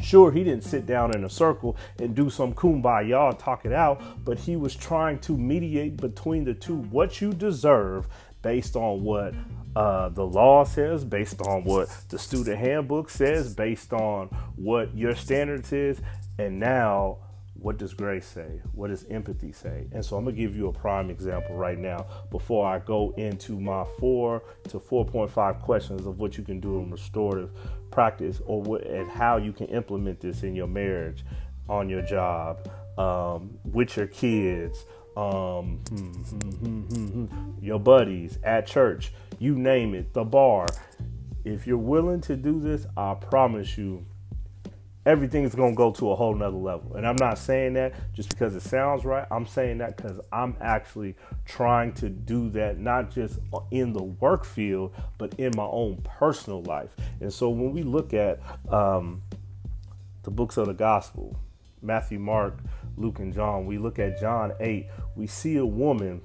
Sure, 0.00 0.32
he 0.32 0.44
didn't 0.44 0.64
sit 0.64 0.86
down 0.86 1.14
in 1.14 1.24
a 1.24 1.30
circle 1.30 1.76
and 1.98 2.14
do 2.14 2.30
some 2.30 2.54
kumbaya, 2.54 3.38
talk 3.38 3.66
it 3.66 3.72
out, 3.72 4.00
but 4.24 4.38
he 4.38 4.56
was 4.56 4.74
trying 4.74 5.18
to 5.20 5.36
mediate 5.36 5.96
between 5.98 6.44
the 6.44 6.54
two 6.54 6.76
what 6.76 7.20
you 7.20 7.32
deserve 7.32 8.06
based 8.42 8.76
on 8.76 9.04
what 9.04 9.34
uh, 9.76 10.08
the 10.08 10.24
law 10.24 10.64
says, 10.64 11.04
based 11.04 11.40
on 11.42 11.64
what 11.64 11.88
the 12.08 12.18
student 12.18 12.58
handbook 12.58 13.10
says, 13.10 13.54
based 13.54 13.92
on 13.92 14.28
what 14.56 14.94
your 14.96 15.14
standards 15.14 15.72
is, 15.72 16.00
and 16.38 16.58
now 16.58 17.18
what 17.60 17.76
does 17.76 17.92
grace 17.92 18.26
say? 18.26 18.60
What 18.72 18.88
does 18.88 19.04
empathy 19.10 19.52
say? 19.52 19.86
And 19.92 20.04
so 20.04 20.16
I'm 20.16 20.24
gonna 20.24 20.36
give 20.36 20.56
you 20.56 20.68
a 20.68 20.72
prime 20.72 21.10
example 21.10 21.56
right 21.56 21.78
now 21.78 22.06
before 22.30 22.66
I 22.66 22.78
go 22.78 23.12
into 23.18 23.60
my 23.60 23.84
four 23.98 24.42
to 24.68 24.78
4.5 24.78 25.60
questions 25.60 26.06
of 26.06 26.18
what 26.18 26.38
you 26.38 26.44
can 26.44 26.58
do 26.58 26.78
in 26.78 26.90
restorative 26.90 27.50
practice 27.90 28.40
or 28.46 28.62
what, 28.62 28.86
and 28.86 29.10
how 29.10 29.36
you 29.36 29.52
can 29.52 29.66
implement 29.66 30.20
this 30.20 30.42
in 30.42 30.54
your 30.54 30.68
marriage, 30.68 31.24
on 31.68 31.90
your 31.90 32.02
job, 32.02 32.66
um, 32.98 33.58
with 33.64 33.96
your 33.96 34.06
kids, 34.06 34.86
um, 35.16 35.80
your 37.60 37.78
buddies 37.78 38.38
at 38.42 38.66
church, 38.66 39.12
you 39.38 39.54
name 39.54 39.94
it, 39.94 40.14
the 40.14 40.24
bar. 40.24 40.66
If 41.44 41.66
you're 41.66 41.76
willing 41.78 42.22
to 42.22 42.36
do 42.36 42.58
this, 42.58 42.86
I 42.96 43.14
promise 43.14 43.76
you 43.76 44.06
everything's 45.06 45.54
gonna 45.54 45.74
go 45.74 45.90
to 45.92 46.10
a 46.10 46.16
whole 46.16 46.34
nother 46.34 46.56
level. 46.56 46.94
And 46.94 47.06
I'm 47.06 47.16
not 47.16 47.38
saying 47.38 47.74
that 47.74 47.94
just 48.12 48.28
because 48.28 48.54
it 48.54 48.62
sounds 48.62 49.04
right. 49.04 49.26
I'm 49.30 49.46
saying 49.46 49.78
that 49.78 49.96
because 49.96 50.20
I'm 50.32 50.56
actually 50.60 51.16
trying 51.46 51.92
to 51.94 52.08
do 52.08 52.50
that, 52.50 52.78
not 52.78 53.10
just 53.10 53.38
in 53.70 53.92
the 53.92 54.02
work 54.02 54.44
field, 54.44 54.94
but 55.18 55.34
in 55.34 55.52
my 55.56 55.64
own 55.64 56.02
personal 56.02 56.62
life. 56.62 56.90
And 57.20 57.32
so 57.32 57.48
when 57.48 57.72
we 57.72 57.82
look 57.82 58.12
at 58.12 58.40
um, 58.72 59.22
the 60.22 60.30
books 60.30 60.56
of 60.56 60.66
the 60.66 60.74
gospel, 60.74 61.36
Matthew, 61.82 62.18
Mark, 62.18 62.58
Luke, 62.96 63.20
and 63.20 63.32
John, 63.32 63.64
we 63.64 63.78
look 63.78 63.98
at 63.98 64.20
John 64.20 64.52
8, 64.60 64.86
we 65.16 65.26
see 65.26 65.56
a 65.56 65.66
woman 65.66 66.20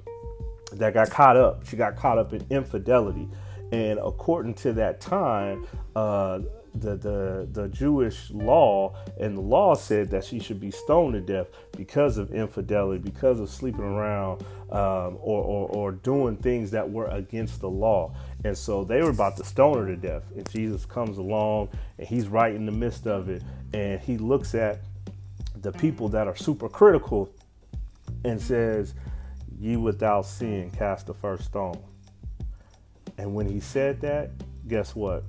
that 0.74 0.94
got 0.94 1.10
caught 1.10 1.38
up. 1.38 1.66
She 1.66 1.78
got 1.78 1.96
caught 1.96 2.18
up 2.18 2.34
in 2.34 2.46
infidelity. 2.50 3.30
And 3.72 4.00
according 4.00 4.54
to 4.56 4.74
that 4.74 5.02
time, 5.02 5.66
uh, 5.96 6.40
the, 6.76 6.96
the 6.98 7.48
the 7.52 7.68
Jewish 7.70 8.30
law 8.32 8.96
and 9.20 9.38
the 9.38 9.42
law 9.42 9.76
said 9.76 10.10
that 10.12 10.26
she 10.26 10.40
should 10.40 10.60
be 10.60 10.72
stoned 10.72 11.14
to 11.14 11.22
death 11.22 11.48
because 11.78 12.18
of 12.18 12.32
infidelity, 12.34 13.00
because 13.00 13.40
of 13.40 13.50
sleeping 13.50 13.84
around 13.84 14.42
um, 14.72 15.18
or, 15.22 15.44
or, 15.44 15.70
or 15.70 15.92
doing 15.92 16.36
things 16.38 16.72
that 16.72 16.90
were 16.90 17.08
against 17.08 17.62
the 17.62 17.70
law. 17.70 18.14
And 18.44 18.58
so 18.58 18.84
they 18.84 19.02
were 19.02 19.10
about 19.10 19.38
to 19.38 19.46
stone 19.46 19.78
her 19.78 19.86
to 19.86 19.96
death. 19.96 20.24
And 20.36 20.50
Jesus 20.50 20.86
comes 20.86 21.18
along 21.18 21.70
and 21.98 22.08
he's 22.08 22.28
right 22.28 22.54
in 22.54 22.66
the 22.66 22.72
midst 22.72 23.08
of 23.08 23.30
it. 23.30 23.42
And 23.74 24.02
he 24.02 24.18
looks 24.18 24.54
at 24.54 24.80
the 25.62 25.72
people 25.72 26.10
that 26.10 26.28
are 26.28 26.36
super 26.36 26.68
critical 26.68 27.30
and 28.24 28.42
says, 28.42 28.94
Ye 29.58 29.78
without 29.78 30.26
sin 30.26 30.70
cast 30.72 31.08
the 31.08 31.14
first 31.14 31.46
stone. 31.46 31.82
And 33.18 33.34
when 33.34 33.48
he 33.48 33.60
said 33.60 34.02
that, 34.02 34.32
guess 34.68 34.96
what? 34.96 35.24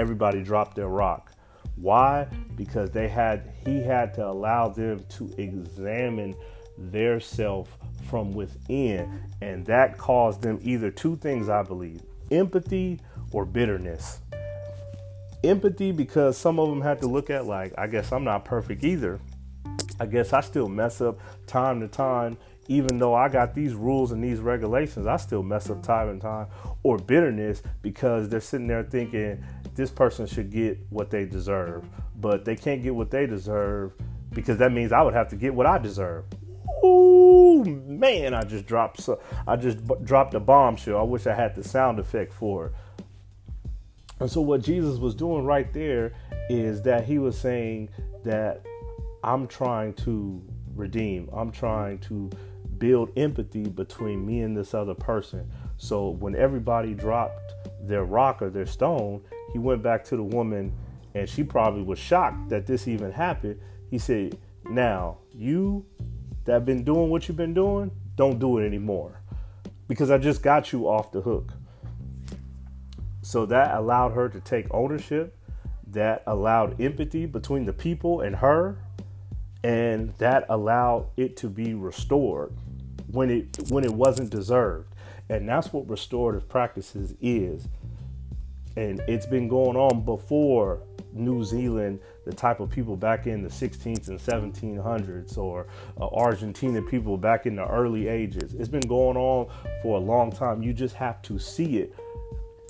everybody 0.00 0.42
dropped 0.42 0.76
their 0.76 0.88
rock. 0.88 1.32
Why? 1.76 2.26
Because 2.56 2.90
they 2.90 3.08
had 3.08 3.52
he 3.64 3.82
had 3.82 4.14
to 4.14 4.26
allow 4.26 4.68
them 4.68 5.04
to 5.10 5.32
examine 5.38 6.34
their 6.76 7.20
self 7.20 7.76
from 8.08 8.32
within, 8.32 9.22
and 9.40 9.64
that 9.66 9.98
caused 9.98 10.42
them 10.42 10.58
either 10.62 10.90
two 10.90 11.16
things, 11.16 11.48
I 11.48 11.62
believe: 11.62 12.02
empathy 12.30 13.00
or 13.32 13.44
bitterness. 13.44 14.20
Empathy 15.44 15.92
because 15.92 16.36
some 16.36 16.58
of 16.58 16.68
them 16.68 16.82
had 16.82 17.00
to 17.00 17.06
look 17.06 17.30
at 17.30 17.46
like, 17.46 17.72
I 17.78 17.86
guess 17.86 18.12
I'm 18.12 18.24
not 18.24 18.44
perfect 18.44 18.84
either. 18.84 19.20
I 19.98 20.06
guess 20.06 20.32
I 20.32 20.40
still 20.40 20.68
mess 20.68 21.00
up 21.00 21.18
time 21.46 21.80
to 21.80 21.88
time 21.88 22.36
even 22.68 22.98
though 22.98 23.14
I 23.14 23.28
got 23.28 23.54
these 23.54 23.74
rules 23.74 24.12
and 24.12 24.22
these 24.22 24.38
regulations, 24.38 25.06
I 25.06 25.16
still 25.16 25.42
mess 25.42 25.70
up 25.70 25.82
time 25.82 26.08
and 26.08 26.20
time. 26.20 26.46
Or 26.82 26.98
bitterness 26.98 27.62
because 27.82 28.28
they're 28.28 28.40
sitting 28.40 28.66
there 28.66 28.84
thinking 28.84 29.44
this 29.74 29.90
person 29.90 30.26
should 30.26 30.50
get 30.50 30.78
what 30.90 31.10
they 31.10 31.24
deserve, 31.24 31.84
but 32.16 32.44
they 32.44 32.56
can't 32.56 32.82
get 32.82 32.94
what 32.94 33.10
they 33.10 33.26
deserve 33.26 33.92
because 34.32 34.58
that 34.58 34.72
means 34.72 34.92
I 34.92 35.02
would 35.02 35.14
have 35.14 35.28
to 35.28 35.36
get 35.36 35.54
what 35.54 35.66
I 35.66 35.78
deserve. 35.78 36.24
Oh 36.82 37.64
man, 37.64 38.34
I 38.34 38.42
just 38.42 38.66
dropped 38.66 39.00
so 39.00 39.20
I 39.46 39.56
just 39.56 39.86
b- 39.86 39.94
dropped 40.04 40.34
a 40.34 40.40
bombshell. 40.40 40.98
I 40.98 41.02
wish 41.02 41.26
I 41.26 41.34
had 41.34 41.54
the 41.54 41.64
sound 41.64 41.98
effect 41.98 42.32
for 42.32 42.66
it. 42.66 42.72
And 44.20 44.30
so 44.30 44.40
what 44.40 44.62
Jesus 44.62 44.98
was 44.98 45.14
doing 45.14 45.44
right 45.44 45.72
there 45.72 46.12
is 46.48 46.82
that 46.82 47.04
he 47.04 47.18
was 47.18 47.38
saying 47.38 47.88
that 48.24 48.64
I'm 49.24 49.46
trying 49.46 49.94
to 49.94 50.42
redeem. 50.80 51.28
I'm 51.32 51.52
trying 51.52 51.98
to 52.00 52.30
build 52.78 53.12
empathy 53.16 53.68
between 53.68 54.26
me 54.26 54.40
and 54.40 54.56
this 54.56 54.74
other 54.74 54.94
person. 54.94 55.50
So 55.76 56.08
when 56.08 56.34
everybody 56.34 56.94
dropped 56.94 57.52
their 57.82 58.04
rock 58.04 58.42
or 58.42 58.50
their 58.50 58.66
stone, 58.66 59.22
he 59.52 59.58
went 59.58 59.82
back 59.82 60.04
to 60.04 60.16
the 60.16 60.22
woman 60.22 60.72
and 61.14 61.28
she 61.28 61.42
probably 61.42 61.82
was 61.82 61.98
shocked 61.98 62.48
that 62.50 62.66
this 62.66 62.88
even 62.88 63.12
happened. 63.12 63.60
He 63.90 63.98
said, 63.98 64.38
Now, 64.68 65.18
you 65.34 65.84
that 66.44 66.52
have 66.52 66.64
been 66.64 66.84
doing 66.84 67.10
what 67.10 67.28
you've 67.28 67.36
been 67.36 67.54
doing, 67.54 67.90
don't 68.16 68.38
do 68.38 68.58
it 68.58 68.66
anymore. 68.66 69.20
Because 69.88 70.10
I 70.10 70.18
just 70.18 70.42
got 70.42 70.72
you 70.72 70.88
off 70.88 71.12
the 71.12 71.20
hook. 71.20 71.52
So 73.22 73.46
that 73.46 73.74
allowed 73.76 74.12
her 74.12 74.28
to 74.28 74.40
take 74.40 74.66
ownership. 74.72 75.36
That 75.88 76.22
allowed 76.26 76.80
empathy 76.80 77.26
between 77.26 77.66
the 77.66 77.72
people 77.72 78.20
and 78.20 78.36
her. 78.36 78.78
And 79.62 80.14
that 80.18 80.46
allowed 80.48 81.08
it 81.16 81.36
to 81.38 81.48
be 81.48 81.74
restored 81.74 82.52
when 83.08 83.30
it 83.30 83.58
when 83.68 83.84
it 83.84 83.92
wasn't 83.92 84.30
deserved. 84.30 84.94
And 85.28 85.48
that's 85.48 85.72
what 85.72 85.88
restorative 85.88 86.48
practices 86.48 87.14
is. 87.20 87.68
And 88.76 89.00
it's 89.06 89.26
been 89.26 89.48
going 89.48 89.76
on 89.76 90.04
before 90.04 90.82
New 91.12 91.44
Zealand, 91.44 92.00
the 92.24 92.32
type 92.32 92.60
of 92.60 92.70
people 92.70 92.96
back 92.96 93.26
in 93.26 93.42
the 93.42 93.48
16th 93.48 94.08
and 94.08 94.18
1700s, 94.18 95.36
or 95.36 95.66
uh, 96.00 96.06
Argentina 96.06 96.80
people 96.82 97.16
back 97.16 97.46
in 97.46 97.56
the 97.56 97.66
early 97.66 98.08
ages. 98.08 98.54
It's 98.54 98.68
been 98.68 98.80
going 98.80 99.16
on 99.16 99.48
for 99.82 99.96
a 99.96 100.00
long 100.00 100.30
time. 100.30 100.62
You 100.62 100.72
just 100.72 100.94
have 100.94 101.20
to 101.22 101.38
see 101.38 101.78
it. 101.78 101.94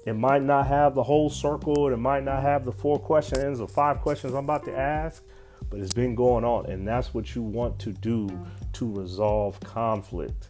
It 0.06 0.14
might 0.14 0.42
not 0.42 0.66
have 0.66 0.94
the 0.94 1.02
whole 1.02 1.28
circle, 1.28 1.92
it 1.92 1.96
might 1.98 2.24
not 2.24 2.42
have 2.42 2.64
the 2.64 2.72
four 2.72 2.98
questions 2.98 3.60
or 3.60 3.68
five 3.68 4.00
questions 4.00 4.32
I'm 4.32 4.44
about 4.44 4.64
to 4.64 4.76
ask, 4.76 5.22
but 5.68 5.80
it's 5.80 5.92
been 5.92 6.14
going 6.14 6.44
on. 6.44 6.66
And 6.66 6.86
that's 6.86 7.12
what 7.12 7.34
you 7.34 7.42
want 7.42 7.78
to 7.80 7.92
do 7.92 8.28
to 8.74 8.92
resolve 8.92 9.60
conflict. 9.60 10.48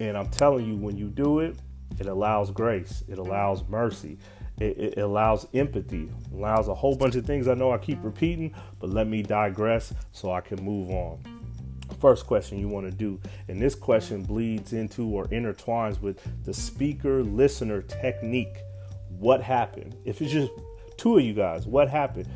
And 0.00 0.16
I'm 0.16 0.28
telling 0.28 0.66
you, 0.66 0.76
when 0.76 0.96
you 0.96 1.08
do 1.08 1.40
it, 1.40 1.56
it 1.98 2.06
allows 2.06 2.50
grace, 2.50 3.04
it 3.08 3.18
allows 3.18 3.66
mercy, 3.68 4.18
It, 4.58 4.78
it, 4.78 4.98
allows 4.98 5.46
empathy, 5.52 6.08
allows 6.32 6.68
a 6.68 6.74
whole 6.74 6.96
bunch 6.96 7.14
of 7.14 7.26
things 7.26 7.46
I 7.46 7.54
know 7.54 7.72
I 7.72 7.78
keep 7.78 8.02
repeating, 8.02 8.54
but 8.80 8.90
let 8.90 9.06
me 9.06 9.22
digress 9.22 9.92
so 10.12 10.32
I 10.32 10.40
can 10.40 10.62
move 10.64 10.90
on. 10.90 11.18
First 12.00 12.26
question 12.26 12.58
you 12.58 12.68
want 12.68 12.90
to 12.90 12.96
do, 12.96 13.20
and 13.48 13.60
this 13.60 13.74
question 13.74 14.22
bleeds 14.22 14.72
into 14.72 15.08
or 15.08 15.26
intertwines 15.26 16.00
with 16.00 16.20
the 16.44 16.52
speaker 16.52 17.22
listener 17.22 17.82
technique. 17.82 18.56
What 19.18 19.42
happened? 19.42 19.94
If 20.04 20.20
it's 20.20 20.32
just 20.32 20.50
two 20.96 21.18
of 21.18 21.24
you 21.24 21.34
guys, 21.34 21.66
what 21.66 21.88
happened? 21.88 22.28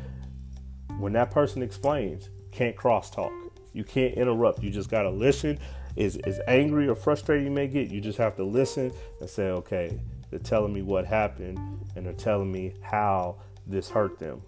When 1.01 1.13
that 1.13 1.31
person 1.31 1.63
explains, 1.63 2.29
can't 2.51 2.75
crosstalk. 2.75 3.31
You 3.73 3.83
can't 3.83 4.13
interrupt. 4.13 4.61
You 4.61 4.69
just 4.69 4.91
got 4.91 5.03
to 5.03 5.09
listen. 5.09 5.57
Is 5.95 6.17
as 6.17 6.39
angry 6.47 6.87
or 6.87 6.95
frustrated 6.95 7.43
you 7.43 7.51
may 7.51 7.67
get, 7.67 7.89
you 7.89 7.99
just 7.99 8.19
have 8.19 8.35
to 8.37 8.43
listen 8.43 8.93
and 9.19 9.29
say, 9.29 9.49
okay, 9.49 9.99
they're 10.29 10.39
telling 10.39 10.71
me 10.71 10.83
what 10.83 11.05
happened 11.05 11.57
and 11.95 12.05
they're 12.05 12.13
telling 12.13 12.51
me 12.51 12.75
how 12.81 13.37
this 13.65 13.89
hurt 13.89 14.19
them. 14.19 14.43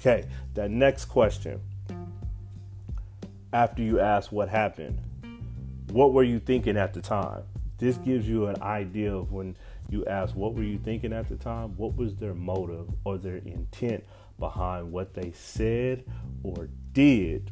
Okay, 0.00 0.24
that 0.54 0.70
next 0.70 1.06
question. 1.06 1.60
After 3.52 3.82
you 3.82 4.00
ask 4.00 4.30
what 4.30 4.48
happened, 4.48 5.00
what 5.90 6.12
were 6.12 6.22
you 6.22 6.38
thinking 6.38 6.76
at 6.76 6.94
the 6.94 7.00
time? 7.00 7.42
This 7.78 7.96
gives 7.98 8.28
you 8.28 8.46
an 8.46 8.62
idea 8.62 9.14
of 9.14 9.32
when 9.32 9.56
you 9.90 10.06
ask, 10.06 10.34
what 10.34 10.54
were 10.54 10.62
you 10.62 10.78
thinking 10.78 11.12
at 11.12 11.28
the 11.28 11.36
time? 11.36 11.76
What 11.76 11.96
was 11.96 12.14
their 12.14 12.34
motive 12.34 12.88
or 13.04 13.18
their 13.18 13.36
intent 13.38 14.04
behind 14.38 14.92
what 14.92 15.14
they 15.14 15.32
said 15.32 16.04
or 16.42 16.68
did? 16.92 17.50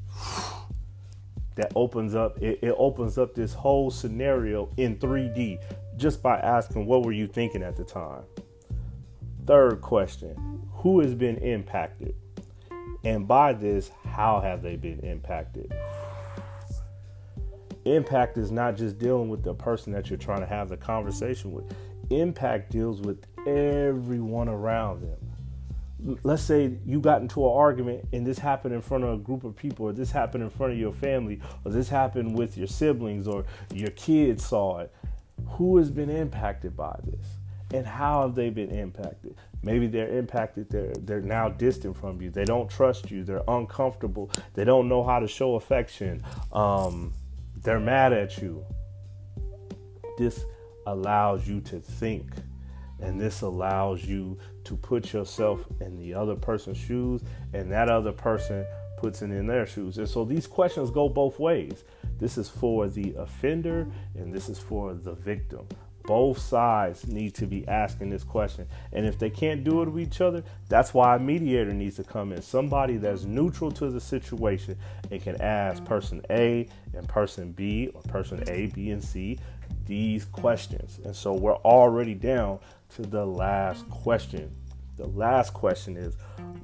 That 1.57 1.73
opens 1.75 2.15
up, 2.15 2.43
it, 2.43 2.61
it 2.63 2.75
opens 2.79 3.19
up 3.19 3.35
this 3.35 3.53
whole 3.53 3.91
scenario 3.91 4.71
in 4.79 4.97
3D 4.97 5.63
just 5.99 6.23
by 6.23 6.39
asking, 6.39 6.87
what 6.87 7.05
were 7.05 7.13
you 7.13 7.27
thinking 7.27 7.63
at 7.63 7.77
the 7.77 7.85
time? 7.85 8.23
Third 9.47 9.81
question 9.81 10.63
Who 10.73 11.01
has 11.01 11.15
been 11.15 11.37
impacted? 11.39 12.15
And 13.05 13.27
by 13.27 13.53
this, 13.53 13.91
how 14.05 14.41
have 14.41 14.63
they 14.63 14.77
been 14.77 15.01
impacted? 15.01 15.73
Impact 17.85 18.39
is 18.39 18.53
not 18.53 18.77
just 18.77 18.99
dealing 18.99 19.29
with 19.29 19.43
the 19.43 19.55
person 19.55 19.93
that 19.93 20.09
you're 20.09 20.19
trying 20.19 20.41
to 20.41 20.47
have 20.47 20.69
the 20.69 20.77
conversation 20.77 21.51
with, 21.51 21.65
impact 22.11 22.71
deals 22.71 23.01
with 23.01 23.25
everyone 23.47 24.49
around 24.49 25.03
them. 25.03 25.32
Let's 26.25 26.43
say 26.43 26.79
you 26.85 27.01
got 27.01 27.23
into 27.23 27.45
an 27.45 27.53
argument 27.55 28.09
and 28.13 28.27
this 28.27 28.39
happened 28.39 28.75
in 28.75 28.83
front 28.83 29.05
of 29.05 29.11
a 29.15 29.17
group 29.19 29.45
of 29.45 29.57
people, 29.57 29.87
or 29.87 29.93
this 29.93 30.11
happened 30.11 30.43
in 30.43 30.51
front 30.51 30.73
of 30.73 30.79
your 30.79 30.93
family, 30.93 31.41
or 31.65 31.71
this 31.71 31.89
happened 31.89 32.37
with 32.37 32.59
your 32.59 32.67
siblings, 32.67 33.29
or 33.29 33.45
your 33.73 33.91
kids 33.91 34.45
saw 34.45 34.79
it 34.79 34.93
who 35.49 35.79
has 35.79 35.91
been 35.91 36.11
impacted 36.11 36.77
by 36.77 36.99
this? 37.05 37.27
And 37.75 37.87
how 37.87 38.23
have 38.23 38.35
they 38.35 38.51
been 38.51 38.71
impacted? 38.71 39.35
Maybe 39.63 39.87
they're 39.87 40.19
impacted 40.19 40.69
they're 40.69 40.93
they're 40.99 41.23
now 41.23 41.49
distant 41.49 41.97
from 41.97 42.21
you. 42.21 42.31
They 42.31 42.45
don't 42.45 42.69
trust 42.69 43.11
you. 43.11 43.25
They're 43.25 43.45
uncomfortable. 43.49 44.31
They 44.55 44.65
don't 44.65 44.89
know 44.89 45.03
how 45.03 45.21
to 45.21 45.29
show 45.29 45.55
affection. 45.55 46.23
Um, 46.53 47.15
they're 47.63 47.81
mad 47.81 48.13
at 48.13 48.43
you. 48.43 48.65
This 50.19 50.45
allows 50.87 51.49
you 51.49 51.61
to 51.63 51.81
think 51.81 52.31
and 53.03 53.21
this 53.21 53.43
allows 53.43 54.05
you 54.05 54.39
to 54.65 54.77
put 54.77 55.13
yourself 55.13 55.65
in 55.81 55.99
the 55.99 56.15
other 56.15 56.35
person's 56.35 56.79
shoes 56.79 57.21
and 57.53 57.71
that 57.71 57.91
other 57.91 58.13
person 58.13 58.65
puts 58.97 59.21
it 59.21 59.31
in 59.31 59.47
their 59.47 59.67
shoes 59.67 59.99
and 59.99 60.09
so 60.09 60.25
these 60.25 60.47
questions 60.47 60.91
go 60.91 61.09
both 61.09 61.39
ways 61.39 61.85
this 62.23 62.39
is 62.39 62.49
for 62.49 62.87
the 62.87 63.15
offender 63.19 63.89
and 64.15 64.33
this 64.33 64.49
is 64.49 64.57
for 64.57 64.95
the 64.95 65.13
victim. 65.13 65.67
Both 66.05 66.39
sides 66.39 67.05
need 67.09 67.35
to 67.35 67.47
be 67.47 67.67
asking 67.67 68.11
this 68.11 68.23
question. 68.23 68.69
And 68.93 69.05
if 69.05 69.19
they 69.19 69.29
can't 69.29 69.65
do 69.65 69.83
it 69.83 69.89
with 69.89 70.05
each 70.05 70.21
other, 70.21 70.45
that's 70.69 70.95
why 70.95 71.17
a 71.17 71.19
mediator 71.19 71.73
needs 71.73 71.97
to 71.97 72.05
come 72.05 72.33
in. 72.33 72.41
Somebody 72.41 72.97
that's 72.97 73.25
neutral 73.25 73.73
to 73.73 73.91
the 73.91 74.01
situation 74.01 74.77
and 75.11 75.21
can 75.21 75.41
ask 75.43 75.85
person 75.85 76.25
A 76.31 76.69
and 76.95 77.09
person 77.09 77.51
B 77.51 77.91
or 77.93 78.03
person 78.03 78.45
A, 78.47 78.67
B, 78.67 78.93
and 78.93 79.03
C 79.03 79.37
these 79.85 80.25
questions. 80.25 81.01
And 81.05 81.17
so 81.17 81.33
we're 81.33 81.57
already 81.57 82.15
down 82.15 82.61
to 82.97 83.03
the 83.03 83.25
last 83.25 83.89
question. 83.91 84.55
The 84.97 85.07
last 85.07 85.55
question 85.55 85.97
is 85.97 86.17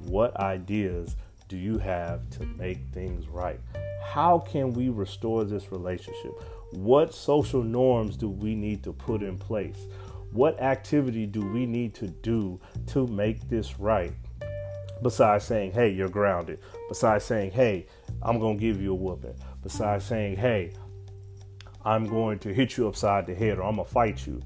what 0.05 0.35
ideas 0.37 1.15
do 1.47 1.57
you 1.57 1.77
have 1.79 2.29
to 2.31 2.45
make 2.45 2.79
things 2.93 3.27
right? 3.27 3.59
How 4.03 4.39
can 4.39 4.73
we 4.73 4.89
restore 4.89 5.43
this 5.43 5.71
relationship? 5.71 6.31
What 6.71 7.13
social 7.13 7.63
norms 7.63 8.15
do 8.15 8.29
we 8.29 8.55
need 8.55 8.83
to 8.83 8.93
put 8.93 9.23
in 9.23 9.37
place? 9.37 9.87
What 10.31 10.61
activity 10.61 11.25
do 11.25 11.41
we 11.41 11.65
need 11.65 11.95
to 11.95 12.07
do 12.07 12.59
to 12.87 13.07
make 13.07 13.49
this 13.49 13.79
right? 13.79 14.13
Besides 15.01 15.45
saying, 15.45 15.71
hey, 15.71 15.89
you're 15.89 16.09
grounded. 16.09 16.59
Besides 16.87 17.25
saying, 17.25 17.51
hey, 17.51 17.87
I'm 18.21 18.39
going 18.39 18.57
to 18.57 18.61
give 18.61 18.81
you 18.81 18.91
a 18.91 18.95
whooping. 18.95 19.35
Besides 19.63 20.05
saying, 20.05 20.37
hey, 20.37 20.73
I'm 21.83 22.05
going 22.05 22.37
to 22.39 22.53
hit 22.53 22.77
you 22.77 22.87
upside 22.87 23.25
the 23.25 23.33
head 23.33 23.57
or 23.57 23.63
I'm 23.63 23.75
going 23.75 23.87
to 23.87 23.91
fight 23.91 24.27
you. 24.27 24.41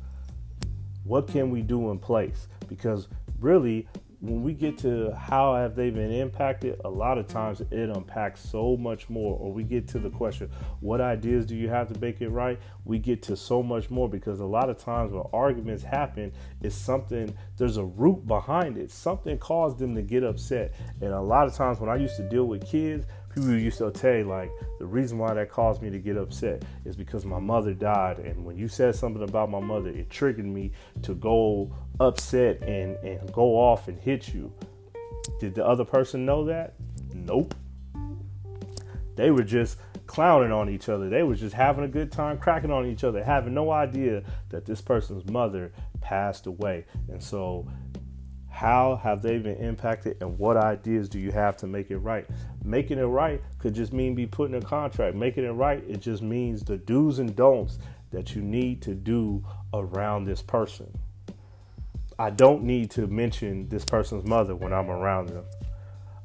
What 1.03 1.27
can 1.27 1.49
we 1.49 1.61
do 1.61 1.91
in 1.91 1.99
place? 1.99 2.47
Because 2.67 3.07
really, 3.39 3.87
when 4.23 4.41
we 4.41 4.53
get 4.53 4.77
to 4.77 5.13
how 5.13 5.53
have 5.53 5.75
they 5.75 5.89
been 5.89 6.09
impacted, 6.09 6.79
a 6.85 6.89
lot 6.89 7.17
of 7.17 7.27
times 7.27 7.59
it 7.59 7.89
unpacks 7.89 8.39
so 8.39 8.77
much 8.77 9.09
more. 9.09 9.37
Or 9.37 9.51
we 9.51 9.63
get 9.63 9.85
to 9.89 9.99
the 9.99 10.09
question, 10.09 10.49
what 10.79 11.01
ideas 11.01 11.45
do 11.45 11.57
you 11.57 11.67
have 11.67 11.91
to 11.91 11.99
make 11.99 12.21
it 12.21 12.29
right? 12.29 12.57
We 12.85 12.99
get 12.99 13.21
to 13.23 13.35
so 13.35 13.61
much 13.61 13.89
more 13.89 14.07
because 14.07 14.39
a 14.39 14.45
lot 14.45 14.69
of 14.69 14.77
times 14.77 15.11
when 15.11 15.23
arguments 15.33 15.83
happen, 15.83 16.31
it's 16.61 16.73
something, 16.73 17.35
there's 17.57 17.75
a 17.75 17.83
root 17.83 18.25
behind 18.25 18.77
it. 18.77 18.91
Something 18.91 19.37
caused 19.37 19.77
them 19.77 19.93
to 19.95 20.01
get 20.01 20.23
upset. 20.23 20.73
And 21.01 21.11
a 21.11 21.19
lot 21.19 21.45
of 21.45 21.53
times 21.53 21.81
when 21.81 21.89
I 21.89 21.97
used 21.97 22.15
to 22.15 22.23
deal 22.23 22.45
with 22.45 22.65
kids, 22.65 23.05
people 23.33 23.53
used 23.53 23.77
to 23.79 23.91
tell 23.91 24.15
you 24.15 24.23
like 24.25 24.51
the 24.79 24.85
reason 24.85 25.17
why 25.17 25.33
that 25.33 25.49
caused 25.49 25.81
me 25.81 25.89
to 25.89 25.99
get 25.99 26.17
upset 26.17 26.63
is 26.85 26.95
because 26.95 27.25
my 27.25 27.39
mother 27.39 27.73
died. 27.73 28.19
And 28.19 28.45
when 28.45 28.57
you 28.57 28.67
said 28.67 28.95
something 28.95 29.23
about 29.23 29.49
my 29.49 29.59
mother 29.59 29.89
it 29.89 30.09
triggered 30.09 30.45
me 30.45 30.71
to 31.03 31.13
go 31.15 31.73
upset 31.99 32.61
and 32.63 32.95
and 32.97 33.31
go 33.33 33.55
off 33.55 33.87
and 33.87 33.99
hit 33.99 34.33
you. 34.33 34.51
Did 35.39 35.55
the 35.55 35.65
other 35.65 35.85
person 35.85 36.25
know 36.25 36.45
that? 36.45 36.75
Nope. 37.13 37.55
They 39.15 39.31
were 39.31 39.43
just 39.43 39.77
clowning 40.07 40.51
on 40.51 40.69
each 40.69 40.89
other. 40.89 41.09
They 41.09 41.23
were 41.23 41.35
just 41.35 41.55
having 41.55 41.85
a 41.85 41.87
good 41.87 42.11
time 42.11 42.37
cracking 42.37 42.71
on 42.71 42.85
each 42.85 43.03
other 43.03 43.23
having 43.23 43.53
no 43.53 43.71
idea 43.71 44.23
that 44.49 44.65
this 44.65 44.81
person's 44.81 45.29
mother 45.29 45.71
passed 46.01 46.45
away. 46.47 46.85
And 47.09 47.23
so 47.23 47.67
how 48.53 48.99
have 49.03 49.21
they 49.21 49.39
been 49.39 49.57
impacted 49.57 50.15
and 50.21 50.37
what 50.37 50.55
ideas 50.55 51.09
do 51.09 51.19
you 51.19 51.31
have 51.31 51.57
to 51.57 51.67
make 51.67 51.89
it 51.89 51.97
right? 51.97 52.27
Making 52.63 52.99
it 52.99 53.03
right 53.03 53.41
could 53.59 53.73
just 53.73 53.91
mean 53.91 54.15
be 54.15 54.25
put 54.25 54.49
in 54.49 54.55
a 54.55 54.61
contract. 54.61 55.15
Making 55.15 55.45
it 55.45 55.51
right, 55.51 55.83
it 55.87 55.99
just 55.99 56.21
means 56.21 56.63
the 56.63 56.77
do's 56.77 57.19
and 57.19 57.35
don'ts 57.35 57.77
that 58.11 58.35
you 58.35 58.41
need 58.41 58.81
to 58.83 58.93
do 58.93 59.43
around 59.73 60.23
this 60.23 60.41
person. 60.41 60.91
I 62.17 62.29
don't 62.29 62.63
need 62.63 62.91
to 62.91 63.07
mention 63.07 63.67
this 63.69 63.83
person's 63.83 64.25
mother 64.25 64.55
when 64.55 64.71
I'm 64.71 64.89
around 64.89 65.29
them. 65.29 65.45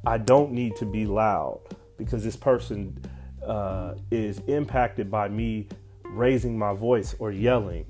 I 0.05 0.17
don't 0.17 0.51
need 0.51 0.75
to 0.77 0.85
be 0.85 1.05
loud 1.05 1.59
because 1.97 2.23
this 2.23 2.37
person 2.37 2.97
uh, 3.45 3.95
is 4.11 4.39
impacted 4.47 5.11
by 5.11 5.27
me 5.27 5.67
raising 6.05 6.57
my 6.57 6.73
voice 6.73 7.15
or 7.19 7.31
yelling 7.31 7.85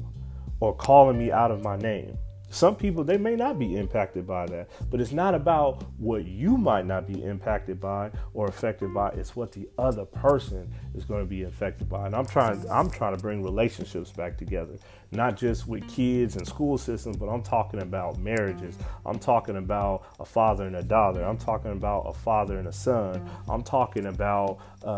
or 0.59 0.75
calling 0.75 1.17
me 1.17 1.31
out 1.31 1.51
of 1.51 1.61
my 1.61 1.77
name. 1.77 2.17
Some 2.51 2.75
people, 2.75 3.03
they 3.03 3.17
may 3.17 3.35
not 3.35 3.59
be 3.59 3.77
impacted 3.77 4.25
by 4.25 4.47
that, 4.47 4.69
but 4.89 4.99
it's 4.99 5.11
not 5.11 5.35
about 5.35 5.83
what 5.99 6.25
you 6.25 6.57
might 6.57 6.85
not 6.85 7.07
be 7.07 7.23
impacted 7.23 7.79
by 7.79 8.09
or 8.33 8.47
affected 8.47 8.91
by. 8.91 9.09
It's 9.09 9.35
what 9.35 9.51
the 9.51 9.69
other 9.77 10.03
person 10.03 10.71
is 10.95 11.05
going 11.05 11.21
to 11.21 11.29
be 11.29 11.43
affected 11.43 11.87
by. 11.87 12.07
And 12.07 12.15
I'm 12.15 12.25
trying, 12.25 12.63
I'm 12.69 12.89
trying 12.89 13.15
to 13.15 13.21
bring 13.21 13.43
relationships 13.43 14.11
back 14.11 14.35
together, 14.35 14.77
not 15.11 15.37
just 15.37 15.67
with 15.67 15.87
kids 15.87 16.37
and 16.37 16.47
school 16.47 16.79
systems, 16.79 17.17
but 17.17 17.27
I'm 17.27 17.43
talking 17.43 17.81
about 17.83 18.17
marriages. 18.17 18.75
I'm 19.05 19.19
talking 19.19 19.57
about 19.57 20.05
a 20.19 20.25
father 20.25 20.65
and 20.65 20.77
a 20.77 20.83
daughter. 20.83 21.23
I'm 21.23 21.37
talking 21.37 21.71
about 21.71 22.01
a 22.07 22.13
father 22.13 22.57
and 22.57 22.67
a 22.67 22.73
son. 22.73 23.29
I'm 23.47 23.61
talking 23.61 24.07
about 24.07 24.57
uh, 24.83 24.89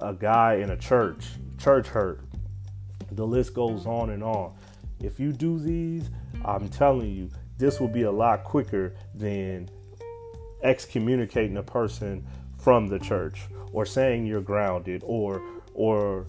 a, 0.00 0.10
a 0.10 0.14
guy 0.14 0.54
in 0.54 0.70
a 0.70 0.76
church, 0.76 1.26
church 1.58 1.88
hurt. 1.88 2.20
The 3.10 3.26
list 3.26 3.54
goes 3.54 3.86
on 3.86 4.10
and 4.10 4.22
on. 4.22 4.54
If 5.02 5.18
you 5.18 5.32
do 5.32 5.58
these, 5.58 6.10
I'm 6.44 6.68
telling 6.68 7.10
you, 7.10 7.30
this 7.58 7.80
will 7.80 7.88
be 7.88 8.02
a 8.02 8.12
lot 8.12 8.44
quicker 8.44 8.94
than 9.14 9.68
excommunicating 10.62 11.56
a 11.56 11.62
person 11.62 12.24
from 12.58 12.86
the 12.86 12.98
church 12.98 13.46
or 13.72 13.84
saying 13.84 14.26
you're 14.26 14.40
grounded 14.40 15.02
or 15.04 15.42
or 15.74 16.26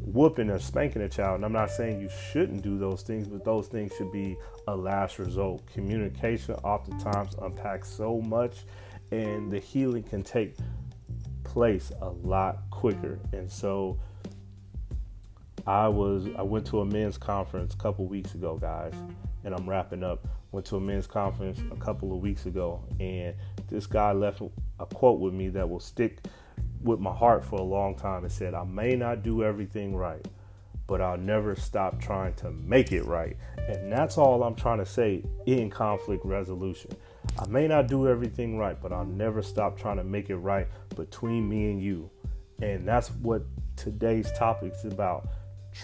whooping 0.00 0.50
or 0.50 0.58
spanking 0.58 1.02
a 1.02 1.08
child. 1.08 1.36
And 1.36 1.44
I'm 1.44 1.52
not 1.52 1.70
saying 1.70 2.00
you 2.00 2.08
shouldn't 2.30 2.62
do 2.62 2.78
those 2.78 3.02
things, 3.02 3.28
but 3.28 3.44
those 3.44 3.68
things 3.68 3.92
should 3.96 4.12
be 4.12 4.36
a 4.68 4.76
last 4.76 5.18
result. 5.18 5.66
Communication 5.66 6.54
oftentimes 6.56 7.34
unpacks 7.40 7.88
so 7.90 8.20
much 8.20 8.64
and 9.10 9.50
the 9.50 9.58
healing 9.58 10.02
can 10.02 10.22
take 10.22 10.56
place 11.44 11.92
a 12.02 12.08
lot 12.08 12.58
quicker. 12.70 13.18
And 13.32 13.50
so 13.50 13.98
I 15.66 15.88
was 15.88 16.28
I 16.38 16.42
went 16.42 16.66
to 16.68 16.80
a 16.80 16.84
men's 16.84 17.18
conference 17.18 17.74
a 17.74 17.76
couple 17.76 18.06
weeks 18.06 18.34
ago, 18.34 18.56
guys, 18.56 18.94
and 19.44 19.52
I'm 19.52 19.68
wrapping 19.68 20.04
up. 20.04 20.26
Went 20.52 20.64
to 20.66 20.76
a 20.76 20.80
men's 20.80 21.08
conference 21.08 21.60
a 21.72 21.76
couple 21.76 22.14
of 22.14 22.22
weeks 22.22 22.46
ago, 22.46 22.84
and 23.00 23.34
this 23.68 23.86
guy 23.86 24.12
left 24.12 24.40
a 24.78 24.86
quote 24.86 25.18
with 25.18 25.34
me 25.34 25.48
that 25.48 25.68
will 25.68 25.80
stick 25.80 26.20
with 26.82 27.00
my 27.00 27.12
heart 27.12 27.44
for 27.44 27.58
a 27.58 27.64
long 27.64 27.96
time. 27.96 28.24
It 28.24 28.30
said, 28.30 28.54
I 28.54 28.62
may 28.62 28.94
not 28.94 29.24
do 29.24 29.42
everything 29.42 29.96
right, 29.96 30.24
but 30.86 31.00
I'll 31.00 31.18
never 31.18 31.56
stop 31.56 32.00
trying 32.00 32.34
to 32.34 32.52
make 32.52 32.92
it 32.92 33.04
right. 33.04 33.36
And 33.68 33.90
that's 33.90 34.18
all 34.18 34.44
I'm 34.44 34.54
trying 34.54 34.78
to 34.78 34.86
say 34.86 35.24
in 35.46 35.68
conflict 35.68 36.24
resolution. 36.24 36.92
I 37.40 37.46
may 37.48 37.66
not 37.66 37.88
do 37.88 38.06
everything 38.06 38.56
right, 38.56 38.80
but 38.80 38.92
I'll 38.92 39.04
never 39.04 39.42
stop 39.42 39.76
trying 39.76 39.96
to 39.96 40.04
make 40.04 40.30
it 40.30 40.36
right 40.36 40.68
between 40.94 41.48
me 41.48 41.70
and 41.70 41.82
you. 41.82 42.08
And 42.62 42.86
that's 42.86 43.10
what 43.10 43.42
today's 43.74 44.30
topic 44.32 44.72
is 44.74 44.84
about 44.84 45.28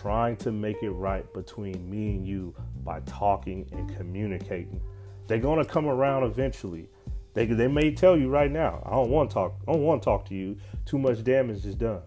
trying 0.01 0.37
to 0.37 0.53
make 0.53 0.83
it 0.83 0.91
right 0.91 1.31
between 1.35 1.89
me 1.89 2.15
and 2.15 2.27
you 2.27 2.55
by 2.85 3.01
talking 3.01 3.69
and 3.73 3.95
communicating. 3.97 4.81
They're 5.27 5.39
gonna 5.39 5.65
come 5.65 5.87
around 5.87 6.25
eventually. 6.25 6.89
They, 7.35 7.47
they 7.47 7.69
may 7.69 7.93
tell 7.93 8.17
you 8.17 8.29
right 8.29 8.51
now, 8.51 8.83
I 8.85 8.91
don't 8.91 9.11
want 9.11 9.31
to 9.31 9.35
talk. 9.35 9.55
I 9.67 9.73
don't 9.73 9.83
want 9.83 10.03
to 10.03 10.05
talk 10.05 10.27
to 10.29 10.35
you. 10.35 10.57
Too 10.85 10.99
much 10.99 11.25
damage 11.25 11.65
is 11.65 11.75
done. 11.75 12.03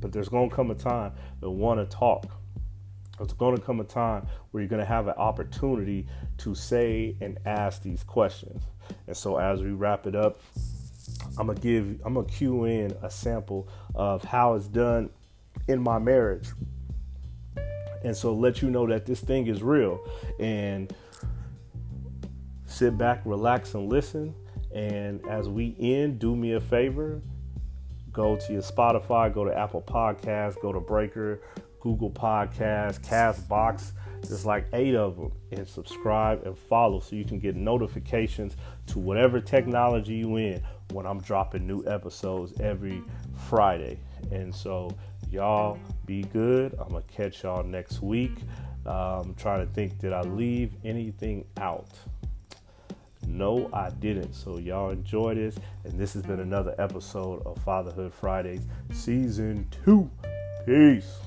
But 0.00 0.12
there's 0.12 0.28
gonna 0.28 0.50
come 0.50 0.70
a 0.70 0.74
time 0.74 1.12
they 1.40 1.48
want 1.48 1.80
to 1.80 1.96
talk. 1.96 2.26
There's 3.18 3.32
gonna 3.32 3.58
come 3.58 3.80
a 3.80 3.84
time 3.84 4.26
where 4.50 4.62
you're 4.62 4.70
gonna 4.70 4.84
have 4.84 5.08
an 5.08 5.14
opportunity 5.16 6.06
to 6.38 6.54
say 6.54 7.16
and 7.20 7.38
ask 7.46 7.82
these 7.82 8.04
questions. 8.04 8.62
And 9.06 9.16
so 9.16 9.38
as 9.38 9.62
we 9.62 9.70
wrap 9.70 10.06
it 10.06 10.14
up, 10.14 10.40
I'm 11.38 11.48
gonna 11.48 11.58
give 11.58 12.00
I'm 12.04 12.14
gonna 12.14 12.26
cue 12.26 12.64
in 12.64 12.92
a 13.02 13.10
sample 13.10 13.68
of 13.94 14.22
how 14.24 14.54
it's 14.54 14.68
done 14.68 15.10
in 15.66 15.82
my 15.82 15.98
marriage 15.98 16.48
and 18.04 18.16
so 18.16 18.32
let 18.32 18.62
you 18.62 18.70
know 18.70 18.86
that 18.86 19.06
this 19.06 19.20
thing 19.20 19.46
is 19.46 19.62
real. 19.62 20.00
And 20.38 20.94
sit 22.66 22.96
back 22.96 23.22
relax 23.24 23.74
and 23.74 23.88
listen. 23.88 24.34
And 24.74 25.26
as 25.28 25.48
we 25.48 25.74
end 25.78 26.18
do 26.18 26.36
me 26.36 26.54
a 26.54 26.60
favor. 26.60 27.20
Go 28.12 28.36
to 28.36 28.52
your 28.52 28.62
spotify 28.62 29.32
go 29.32 29.44
to 29.44 29.56
apple 29.56 29.82
Podcasts, 29.82 30.60
go 30.60 30.72
to 30.72 30.80
breaker 30.80 31.40
google 31.80 32.10
Podcasts, 32.10 33.00
castbox. 33.00 33.92
There's 34.22 34.44
like 34.44 34.66
eight 34.72 34.96
of 34.96 35.16
them 35.16 35.32
and 35.52 35.66
subscribe 35.66 36.44
and 36.44 36.58
follow 36.58 37.00
so 37.00 37.14
you 37.14 37.24
can 37.24 37.38
get 37.38 37.54
notifications 37.54 38.56
to 38.88 38.98
whatever 38.98 39.40
technology 39.40 40.16
you 40.16 40.36
in 40.36 40.60
when 40.90 41.06
i'm 41.06 41.20
dropping 41.20 41.66
new 41.66 41.84
episodes 41.86 42.58
every 42.60 43.02
friday. 43.48 44.00
And 44.32 44.54
so 44.54 44.90
y'all 45.30 45.78
be 46.08 46.22
good. 46.22 46.74
I'm 46.80 46.88
gonna 46.88 47.02
catch 47.02 47.42
y'all 47.42 47.62
next 47.62 48.02
week. 48.02 48.32
I'm 48.86 49.34
trying 49.34 49.64
to 49.64 49.72
think, 49.74 49.98
did 49.98 50.14
I 50.14 50.22
leave 50.22 50.72
anything 50.82 51.44
out? 51.58 51.90
No, 53.26 53.68
I 53.74 53.90
didn't. 53.90 54.32
So 54.32 54.56
y'all 54.56 54.88
enjoy 54.88 55.34
this, 55.34 55.58
and 55.84 56.00
this 56.00 56.14
has 56.14 56.22
been 56.22 56.40
another 56.40 56.74
episode 56.78 57.42
of 57.44 57.62
Fatherhood 57.62 58.14
Fridays, 58.14 58.62
season 58.90 59.68
two. 59.84 60.10
Peace. 60.64 61.18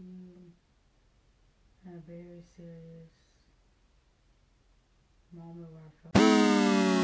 you 0.00 0.52
a 1.86 2.00
very 2.06 2.42
serious 2.56 3.10
moment 5.32 5.70
where 5.72 5.82
I 5.82 6.18
felt. 6.18 6.99